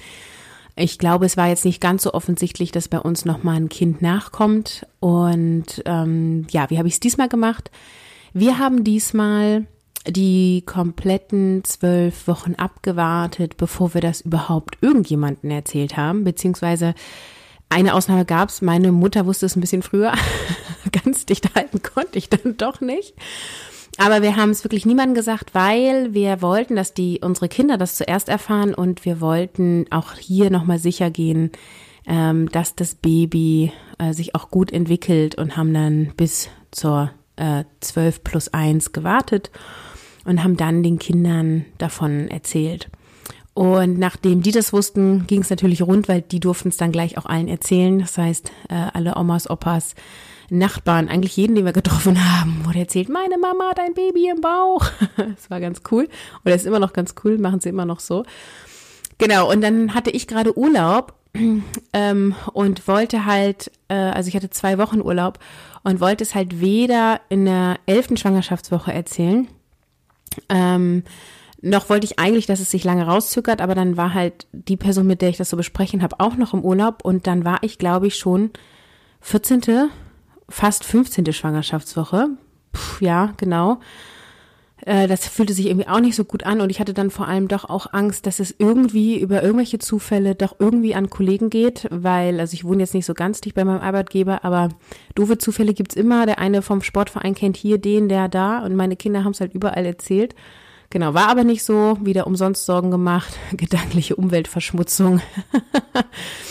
Ich 0.79 0.97
glaube, 0.97 1.25
es 1.25 1.35
war 1.35 1.49
jetzt 1.49 1.65
nicht 1.65 1.81
ganz 1.81 2.03
so 2.03 2.13
offensichtlich, 2.13 2.71
dass 2.71 2.87
bei 2.87 2.99
uns 2.99 3.25
noch 3.25 3.43
mal 3.43 3.57
ein 3.57 3.67
Kind 3.67 4.01
nachkommt. 4.01 4.87
Und 5.01 5.83
ähm, 5.85 6.47
ja, 6.51 6.69
wie 6.69 6.77
habe 6.77 6.87
ich 6.87 6.93
es 6.93 6.99
diesmal 7.01 7.27
gemacht? 7.27 7.69
Wir 8.33 8.59
haben 8.59 8.85
diesmal 8.85 9.67
die 10.07 10.63
kompletten 10.65 11.65
zwölf 11.65 12.27
Wochen 12.27 12.55
abgewartet, 12.55 13.57
bevor 13.57 13.93
wir 13.93 13.99
das 13.99 14.21
überhaupt 14.21 14.77
irgendjemanden 14.79 15.51
erzählt 15.51 15.97
haben, 15.97 16.23
beziehungsweise 16.23 16.95
eine 17.67 17.93
Ausnahme 17.93 18.23
gab 18.23 18.47
es, 18.47 18.61
meine 18.61 18.93
Mutter 18.93 19.25
wusste 19.25 19.47
es 19.47 19.57
ein 19.57 19.61
bisschen 19.61 19.83
früher, 19.83 20.13
ganz 21.03 21.25
dicht 21.25 21.55
halten 21.55 21.83
konnte 21.83 22.17
ich 22.17 22.29
dann 22.29 22.55
doch 22.55 22.79
nicht. 22.79 23.15
Aber 23.99 24.21
wir 24.21 24.37
haben 24.37 24.51
es 24.51 24.63
wirklich 24.63 24.85
niemandem 24.85 25.13
gesagt, 25.13 25.53
weil 25.53 26.13
wir 26.13 26.41
wollten, 26.41 26.77
dass 26.77 26.93
die 26.93 27.19
unsere 27.21 27.49
Kinder 27.49 27.77
das 27.77 27.97
zuerst 27.97 28.29
erfahren 28.29 28.73
und 28.73 29.03
wir 29.03 29.19
wollten 29.19 29.87
auch 29.91 30.13
hier 30.13 30.49
nochmal 30.49 30.79
sicher 30.79 31.09
gehen, 31.09 31.51
ähm, 32.07 32.47
dass 32.49 32.75
das 32.75 32.95
Baby 32.95 33.73
äh, 33.97 34.13
sich 34.13 34.35
auch 34.35 34.51
gut 34.51 34.71
entwickelt 34.71 35.35
und 35.35 35.57
haben 35.57 35.73
dann 35.73 36.13
bis 36.15 36.47
zur 36.71 37.11
äh, 37.35 37.65
12 37.81 38.23
plus 38.23 38.53
1 38.53 38.93
gewartet 38.93 39.51
und 40.23 40.45
haben 40.45 40.55
dann 40.55 40.81
den 40.81 40.97
Kindern 40.97 41.65
davon 41.77 42.29
erzählt. 42.29 42.89
Und 43.53 43.99
nachdem 43.99 44.41
die 44.41 44.51
das 44.51 44.71
wussten, 44.71 45.27
ging 45.27 45.41
es 45.41 45.49
natürlich 45.49 45.81
rund, 45.81 46.07
weil 46.07 46.21
die 46.21 46.39
durften 46.39 46.69
es 46.69 46.77
dann 46.77 46.93
gleich 46.93 47.17
auch 47.17 47.25
allen 47.25 47.49
erzählen. 47.49 47.99
Das 47.99 48.17
heißt, 48.17 48.49
äh, 48.69 48.75
alle 48.93 49.17
Omas, 49.17 49.49
Opas, 49.49 49.93
Nachbarn, 50.51 51.09
eigentlich 51.09 51.35
jeden, 51.37 51.55
den 51.55 51.65
wir 51.65 51.73
getroffen 51.73 52.17
haben, 52.17 52.65
wurde 52.65 52.79
erzählt, 52.79 53.09
meine 53.09 53.37
Mama 53.37 53.69
hat 53.69 53.79
ein 53.79 53.93
Baby 53.93 54.29
im 54.29 54.41
Bauch. 54.41 54.85
Das 55.17 55.49
war 55.49 55.59
ganz 55.59 55.81
cool. 55.91 56.07
Oder 56.45 56.55
ist 56.55 56.65
immer 56.65 56.79
noch 56.79 56.93
ganz 56.93 57.15
cool, 57.23 57.37
machen 57.37 57.59
sie 57.59 57.69
immer 57.69 57.85
noch 57.85 57.99
so. 57.99 58.23
Genau, 59.17 59.51
und 59.51 59.61
dann 59.61 59.93
hatte 59.93 60.11
ich 60.11 60.27
gerade 60.27 60.57
Urlaub 60.57 61.13
ähm, 61.93 62.35
und 62.53 62.87
wollte 62.87 63.25
halt, 63.25 63.71
äh, 63.89 63.93
also 63.93 64.27
ich 64.27 64.35
hatte 64.35 64.49
zwei 64.49 64.77
Wochen 64.77 65.01
Urlaub 65.01 65.39
und 65.83 65.99
wollte 65.99 66.23
es 66.23 66.35
halt 66.35 66.59
weder 66.61 67.21
in 67.29 67.45
der 67.45 67.77
elften 67.85 68.17
Schwangerschaftswoche 68.17 68.93
erzählen, 68.93 69.47
ähm, 70.47 71.03
noch 71.61 71.89
wollte 71.89 72.05
ich 72.05 72.19
eigentlich, 72.19 72.45
dass 72.45 72.61
es 72.61 72.71
sich 72.71 72.85
lange 72.85 73.05
rauszögert, 73.05 73.61
aber 73.61 73.75
dann 73.75 73.97
war 73.97 74.13
halt 74.13 74.47
die 74.53 74.77
Person, 74.77 75.07
mit 75.07 75.21
der 75.21 75.29
ich 75.29 75.37
das 75.37 75.49
so 75.49 75.57
besprechen 75.57 76.01
habe, 76.01 76.19
auch 76.19 76.37
noch 76.37 76.53
im 76.53 76.63
Urlaub 76.63 77.03
und 77.03 77.27
dann 77.27 77.43
war 77.43 77.59
ich, 77.63 77.77
glaube 77.77 78.07
ich, 78.07 78.15
schon 78.15 78.51
14., 79.21 79.89
fast 80.49 80.83
15. 80.83 81.31
Schwangerschaftswoche. 81.33 82.29
Puh, 82.71 83.05
ja, 83.05 83.33
genau. 83.37 83.79
Äh, 84.85 85.07
das 85.07 85.27
fühlte 85.27 85.53
sich 85.53 85.67
irgendwie 85.67 85.87
auch 85.87 85.99
nicht 85.99 86.15
so 86.15 86.23
gut 86.23 86.43
an 86.43 86.61
und 86.61 86.69
ich 86.69 86.79
hatte 86.79 86.93
dann 86.93 87.11
vor 87.11 87.27
allem 87.27 87.47
doch 87.47 87.65
auch 87.65 87.93
Angst, 87.93 88.25
dass 88.25 88.39
es 88.39 88.55
irgendwie 88.57 89.19
über 89.19 89.43
irgendwelche 89.43 89.79
Zufälle 89.79 90.35
doch 90.35 90.55
irgendwie 90.59 90.95
an 90.95 91.09
Kollegen 91.09 91.49
geht, 91.49 91.87
weil, 91.91 92.39
also 92.39 92.53
ich 92.53 92.63
wohne 92.63 92.83
jetzt 92.83 92.93
nicht 92.93 93.05
so 93.05 93.13
ganz 93.13 93.41
dicht 93.41 93.55
bei 93.55 93.65
meinem 93.65 93.81
Arbeitgeber, 93.81 94.43
aber 94.43 94.69
doofe 95.15 95.37
Zufälle 95.37 95.73
gibt's 95.73 95.95
immer. 95.95 96.25
Der 96.25 96.39
eine 96.39 96.61
vom 96.61 96.81
Sportverein 96.81 97.35
kennt 97.35 97.57
hier 97.57 97.77
den, 97.77 98.09
der 98.09 98.29
da 98.29 98.59
und 98.59 98.75
meine 98.75 98.95
Kinder 98.95 99.23
haben 99.23 99.31
es 99.31 99.41
halt 99.41 99.53
überall 99.53 99.85
erzählt. 99.85 100.35
Genau, 100.91 101.13
war 101.13 101.27
aber 101.27 101.43
nicht 101.43 101.63
so, 101.63 101.97
wieder 102.01 102.25
umsonst 102.25 102.65
Sorgen 102.65 102.89
gemacht, 102.89 103.37
gedankliche 103.51 104.15
Umweltverschmutzung. 104.15 105.21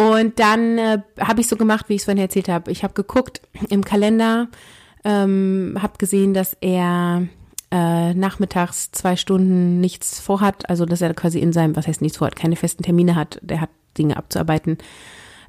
und 0.00 0.38
dann 0.38 0.78
äh, 0.78 0.98
habe 1.20 1.42
ich 1.42 1.48
so 1.48 1.56
gemacht, 1.56 1.88
wie 1.88 1.94
ich 1.94 2.00
es 2.00 2.04
vorhin 2.06 2.22
erzählt 2.22 2.48
habe. 2.48 2.70
Ich 2.70 2.82
habe 2.82 2.94
geguckt 2.94 3.42
im 3.68 3.84
Kalender, 3.84 4.48
ähm, 5.04 5.76
habe 5.80 5.98
gesehen, 5.98 6.32
dass 6.32 6.56
er 6.62 7.26
äh, 7.70 8.14
nachmittags 8.14 8.92
zwei 8.92 9.16
Stunden 9.16 9.78
nichts 9.80 10.18
vorhat, 10.18 10.70
also 10.70 10.86
dass 10.86 11.02
er 11.02 11.12
quasi 11.12 11.38
in 11.38 11.52
seinem, 11.52 11.76
was 11.76 11.86
heißt 11.86 12.00
nichts 12.00 12.16
vorhat, 12.16 12.34
keine 12.34 12.56
festen 12.56 12.82
Termine 12.82 13.14
hat, 13.14 13.38
der 13.42 13.60
hat 13.60 13.68
Dinge 13.98 14.16
abzuarbeiten. 14.16 14.78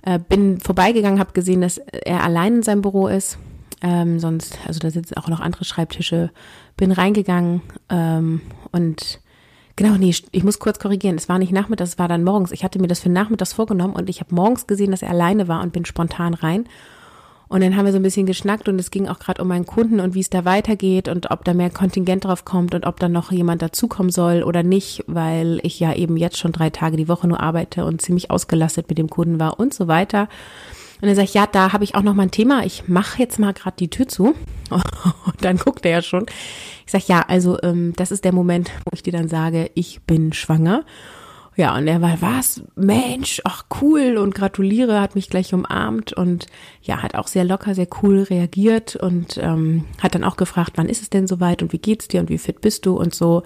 Äh, 0.01 0.19
bin 0.19 0.59
vorbeigegangen, 0.59 1.19
habe 1.19 1.31
gesehen, 1.31 1.61
dass 1.61 1.77
er 1.77 2.23
allein 2.23 2.55
in 2.55 2.63
seinem 2.63 2.81
Büro 2.81 3.07
ist. 3.07 3.37
Ähm, 3.81 4.19
sonst, 4.19 4.59
also 4.67 4.79
da 4.79 4.91
sitzen 4.91 5.15
auch 5.15 5.29
noch 5.29 5.39
andere 5.39 5.63
Schreibtische. 5.63 6.29
Bin 6.75 6.91
reingegangen 6.91 7.61
ähm, 7.89 8.41
und 8.73 9.20
genau, 9.81 9.97
nee, 9.97 10.13
ich 10.31 10.43
muss 10.43 10.59
kurz 10.59 10.79
korrigieren. 10.79 11.15
Es 11.15 11.29
war 11.29 11.39
nicht 11.39 11.51
nachmittags, 11.51 11.91
es 11.91 11.99
war 11.99 12.07
dann 12.07 12.23
morgens. 12.23 12.51
Ich 12.51 12.63
hatte 12.63 12.79
mir 12.79 12.87
das 12.87 12.99
für 12.99 13.09
nachmittags 13.09 13.53
vorgenommen 13.53 13.95
und 13.95 14.09
ich 14.09 14.19
habe 14.19 14.33
morgens 14.33 14.67
gesehen, 14.67 14.91
dass 14.91 15.01
er 15.01 15.09
alleine 15.09 15.47
war 15.47 15.61
und 15.61 15.73
bin 15.73 15.85
spontan 15.85 16.33
rein 16.33 16.65
und 17.51 17.59
dann 17.59 17.75
haben 17.75 17.83
wir 17.83 17.91
so 17.91 17.99
ein 17.99 18.03
bisschen 18.03 18.25
geschnackt 18.25 18.69
und 18.69 18.79
es 18.79 18.91
ging 18.91 19.09
auch 19.09 19.19
gerade 19.19 19.41
um 19.41 19.49
meinen 19.49 19.65
Kunden 19.65 19.99
und 19.99 20.13
wie 20.13 20.21
es 20.21 20.29
da 20.29 20.45
weitergeht 20.45 21.09
und 21.09 21.31
ob 21.31 21.43
da 21.43 21.53
mehr 21.53 21.69
Kontingent 21.69 22.23
drauf 22.23 22.45
kommt 22.45 22.73
und 22.73 22.85
ob 22.85 22.97
da 23.01 23.09
noch 23.09 23.33
jemand 23.33 23.61
dazukommen 23.61 24.09
soll 24.09 24.43
oder 24.43 24.63
nicht, 24.63 25.03
weil 25.07 25.59
ich 25.63 25.77
ja 25.77 25.93
eben 25.93 26.15
jetzt 26.15 26.37
schon 26.37 26.53
drei 26.53 26.69
Tage 26.69 26.95
die 26.95 27.09
Woche 27.09 27.27
nur 27.27 27.41
arbeite 27.41 27.83
und 27.83 28.01
ziemlich 28.01 28.31
ausgelastet 28.31 28.87
mit 28.87 28.97
dem 28.97 29.09
Kunden 29.09 29.37
war 29.37 29.59
und 29.59 29.73
so 29.73 29.89
weiter. 29.89 30.29
Und 31.01 31.07
dann 31.07 31.15
sage 31.15 31.25
ich, 31.25 31.33
ja, 31.33 31.47
da 31.47 31.73
habe 31.73 31.83
ich 31.83 31.95
auch 31.95 32.03
noch 32.03 32.13
mal 32.13 32.23
ein 32.23 32.31
Thema. 32.31 32.63
Ich 32.63 32.87
mache 32.87 33.19
jetzt 33.19 33.39
mal 33.39 33.53
gerade 33.53 33.75
die 33.77 33.89
Tür 33.89 34.07
zu. 34.07 34.35
Und 34.69 35.43
dann 35.43 35.57
guckt 35.57 35.85
er 35.85 35.91
ja 35.91 36.01
schon. 36.01 36.27
Ich 36.85 36.91
sage, 36.91 37.05
ja, 37.07 37.21
also 37.27 37.57
ähm, 37.63 37.93
das 37.95 38.11
ist 38.11 38.23
der 38.23 38.33
Moment, 38.33 38.71
wo 38.85 38.91
ich 38.93 39.03
dir 39.03 39.13
dann 39.13 39.27
sage, 39.27 39.71
ich 39.73 40.01
bin 40.01 40.31
schwanger. 40.31 40.85
Ja, 41.57 41.75
und 41.75 41.85
er 41.85 42.01
war, 42.01 42.21
was? 42.21 42.63
Mensch, 42.75 43.41
ach 43.43 43.65
cool 43.81 44.17
und 44.17 44.33
gratuliere, 44.33 45.01
hat 45.01 45.15
mich 45.15 45.29
gleich 45.29 45.53
umarmt 45.53 46.13
und 46.13 46.47
ja, 46.81 47.03
hat 47.03 47.15
auch 47.15 47.27
sehr 47.27 47.43
locker, 47.43 47.75
sehr 47.75 47.87
cool 48.01 48.23
reagiert 48.23 48.95
und 48.95 49.37
ähm, 49.37 49.83
hat 50.01 50.15
dann 50.15 50.23
auch 50.23 50.37
gefragt, 50.37 50.73
wann 50.75 50.87
ist 50.87 51.01
es 51.01 51.09
denn 51.09 51.27
soweit 51.27 51.61
und 51.61 51.73
wie 51.73 51.77
geht's 51.77 52.07
dir 52.07 52.21
und 52.21 52.29
wie 52.29 52.37
fit 52.37 52.61
bist 52.61 52.85
du 52.85 52.95
und 52.97 53.13
so. 53.13 53.43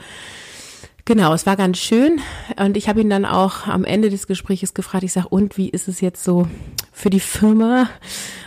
Genau, 1.08 1.36
es 1.36 1.46
war 1.46 1.56
ganz 1.56 1.78
schön 1.78 2.20
und 2.58 2.76
ich 2.76 2.90
habe 2.90 3.00
ihn 3.00 3.12
dann 3.12 3.26
auch 3.26 3.68
am 3.68 3.84
Ende 3.84 4.10
des 4.10 4.26
Gesprächs 4.26 4.74
gefragt, 4.74 5.04
ich 5.04 5.14
sage, 5.14 5.28
und 5.30 5.56
wie 5.56 5.70
ist 5.70 5.88
es 5.88 6.02
jetzt 6.02 6.24
so 6.24 6.48
für 6.92 7.12
die 7.12 7.20
Firma? 7.20 7.88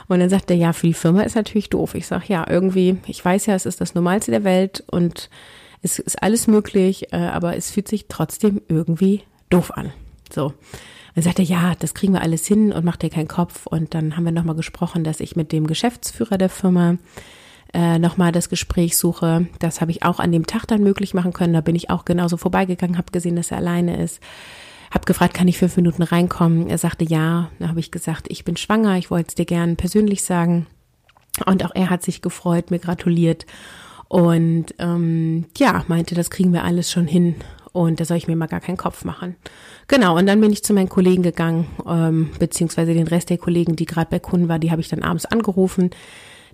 Und 0.09 0.19
dann 0.19 0.29
sagt 0.29 0.51
er, 0.51 0.57
ja, 0.57 0.73
für 0.73 0.89
die 0.89 0.95
Firma 0.95 1.23
ist 1.23 1.37
natürlich 1.37 1.71
doof. 1.71 1.95
Ich 1.95 2.09
sage, 2.09 2.25
ja, 2.27 2.45
irgendwie, 2.51 2.97
ich 3.07 3.25
weiß 3.25 3.47
ja, 3.47 3.55
es 3.55 3.65
ist 3.65 3.81
das 3.81 3.95
Normalste 3.95 4.33
der 4.33 4.43
Welt 4.43 4.83
und 4.91 5.31
es 5.83 6.01
ist 6.01 6.21
alles 6.21 6.49
möglich, 6.49 7.13
äh, 7.13 7.19
aber 7.19 7.57
es 7.57 7.71
fühlt 7.71 7.87
sich 7.87 8.07
trotzdem 8.09 8.61
irgendwie 8.67 9.23
doof 9.51 9.71
an. 9.71 9.93
So. 10.33 10.53
Dann 11.15 11.23
sagte 11.23 11.43
er, 11.43 11.49
ja, 11.49 11.75
das 11.79 11.95
kriegen 11.95 12.13
wir 12.13 12.23
alles 12.23 12.45
hin 12.45 12.73
und 12.73 12.85
macht 12.85 13.03
dir 13.03 13.11
keinen 13.11 13.29
Kopf. 13.29 13.67
Und 13.67 13.95
dann 13.95 14.17
haben 14.17 14.25
wir 14.25 14.33
nochmal 14.33 14.57
gesprochen, 14.57 15.05
dass 15.05 15.21
ich 15.21 15.37
mit 15.37 15.53
dem 15.53 15.69
Geschäftsführer 15.69 16.39
der 16.39 16.49
Firma 16.49 16.97
äh, 17.75 17.99
nochmal 17.99 18.33
das 18.33 18.49
Gespräch 18.49 18.97
suche. 18.97 19.47
Das 19.59 19.81
habe 19.81 19.91
ich 19.91 20.03
auch 20.03 20.21
an 20.21 20.33
dem 20.33 20.47
Tag 20.47 20.67
dann 20.67 20.83
möglich 20.83 21.15
machen 21.15 21.33
können. 21.33 21.53
Da 21.53 21.61
bin 21.61 21.77
ich 21.77 21.91
auch 21.91 22.05
genauso 22.05 22.37
vorbeigegangen, 22.37 22.99
habe 22.99 23.13
gesehen, 23.13 23.37
dass 23.37 23.51
er 23.51 23.59
alleine 23.59 24.03
ist. 24.03 24.21
Hab 24.91 25.05
gefragt, 25.05 25.35
kann 25.35 25.49
ich 25.49 25.59
fünf 25.59 25.77
Minuten 25.77 26.03
reinkommen? 26.03 26.71
Er 26.71 26.79
sagte 26.79 27.05
ja. 27.05 27.51
Da 27.59 27.69
habe 27.69 27.81
ich 27.81 27.91
gesagt, 27.91 28.27
ich 28.29 28.45
bin 28.45 28.57
schwanger, 28.57 28.97
ich 28.97 29.11
wollte 29.11 29.29
es 29.29 29.35
dir 29.35 29.45
gern 29.45 29.77
persönlich 29.77 30.23
sagen. 30.23 30.67
Und 31.45 31.65
auch 31.65 31.73
er 31.75 31.91
hat 31.91 32.03
sich 32.03 32.23
gefreut, 32.23 32.71
mir 32.71 32.79
gratuliert. 32.79 33.45
Und 34.09 34.75
ähm, 34.79 35.45
ja, 35.59 35.85
meinte, 35.89 36.15
das 36.15 36.31
kriegen 36.31 36.53
wir 36.55 36.65
alles 36.65 36.91
schon 36.91 37.07
hin. 37.07 37.37
Und 37.73 38.01
da 38.01 38.07
soll 38.07 38.17
ich 38.17 38.27
mir 38.27 38.37
mal 38.37 38.47
gar 38.47 38.61
keinen 38.61 38.79
Kopf 38.79 39.05
machen. 39.05 39.37
Genau, 39.89 40.17
und 40.17 40.27
dann 40.27 40.41
bin 40.41 40.53
ich 40.53 40.65
zu 40.65 40.73
meinen 40.73 40.89
Kollegen 40.89 41.23
gegangen, 41.23 41.67
ähm, 41.87 42.31
beziehungsweise 42.39 42.95
den 42.95 43.07
Rest 43.07 43.29
der 43.29 43.39
Kollegen, 43.39 43.77
die 43.77 43.85
gerade 43.85 44.11
bei 44.11 44.19
Kunden 44.19 44.49
war, 44.49 44.59
die 44.59 44.71
habe 44.71 44.81
ich 44.81 44.89
dann 44.89 45.03
abends 45.03 45.27
angerufen. 45.27 45.91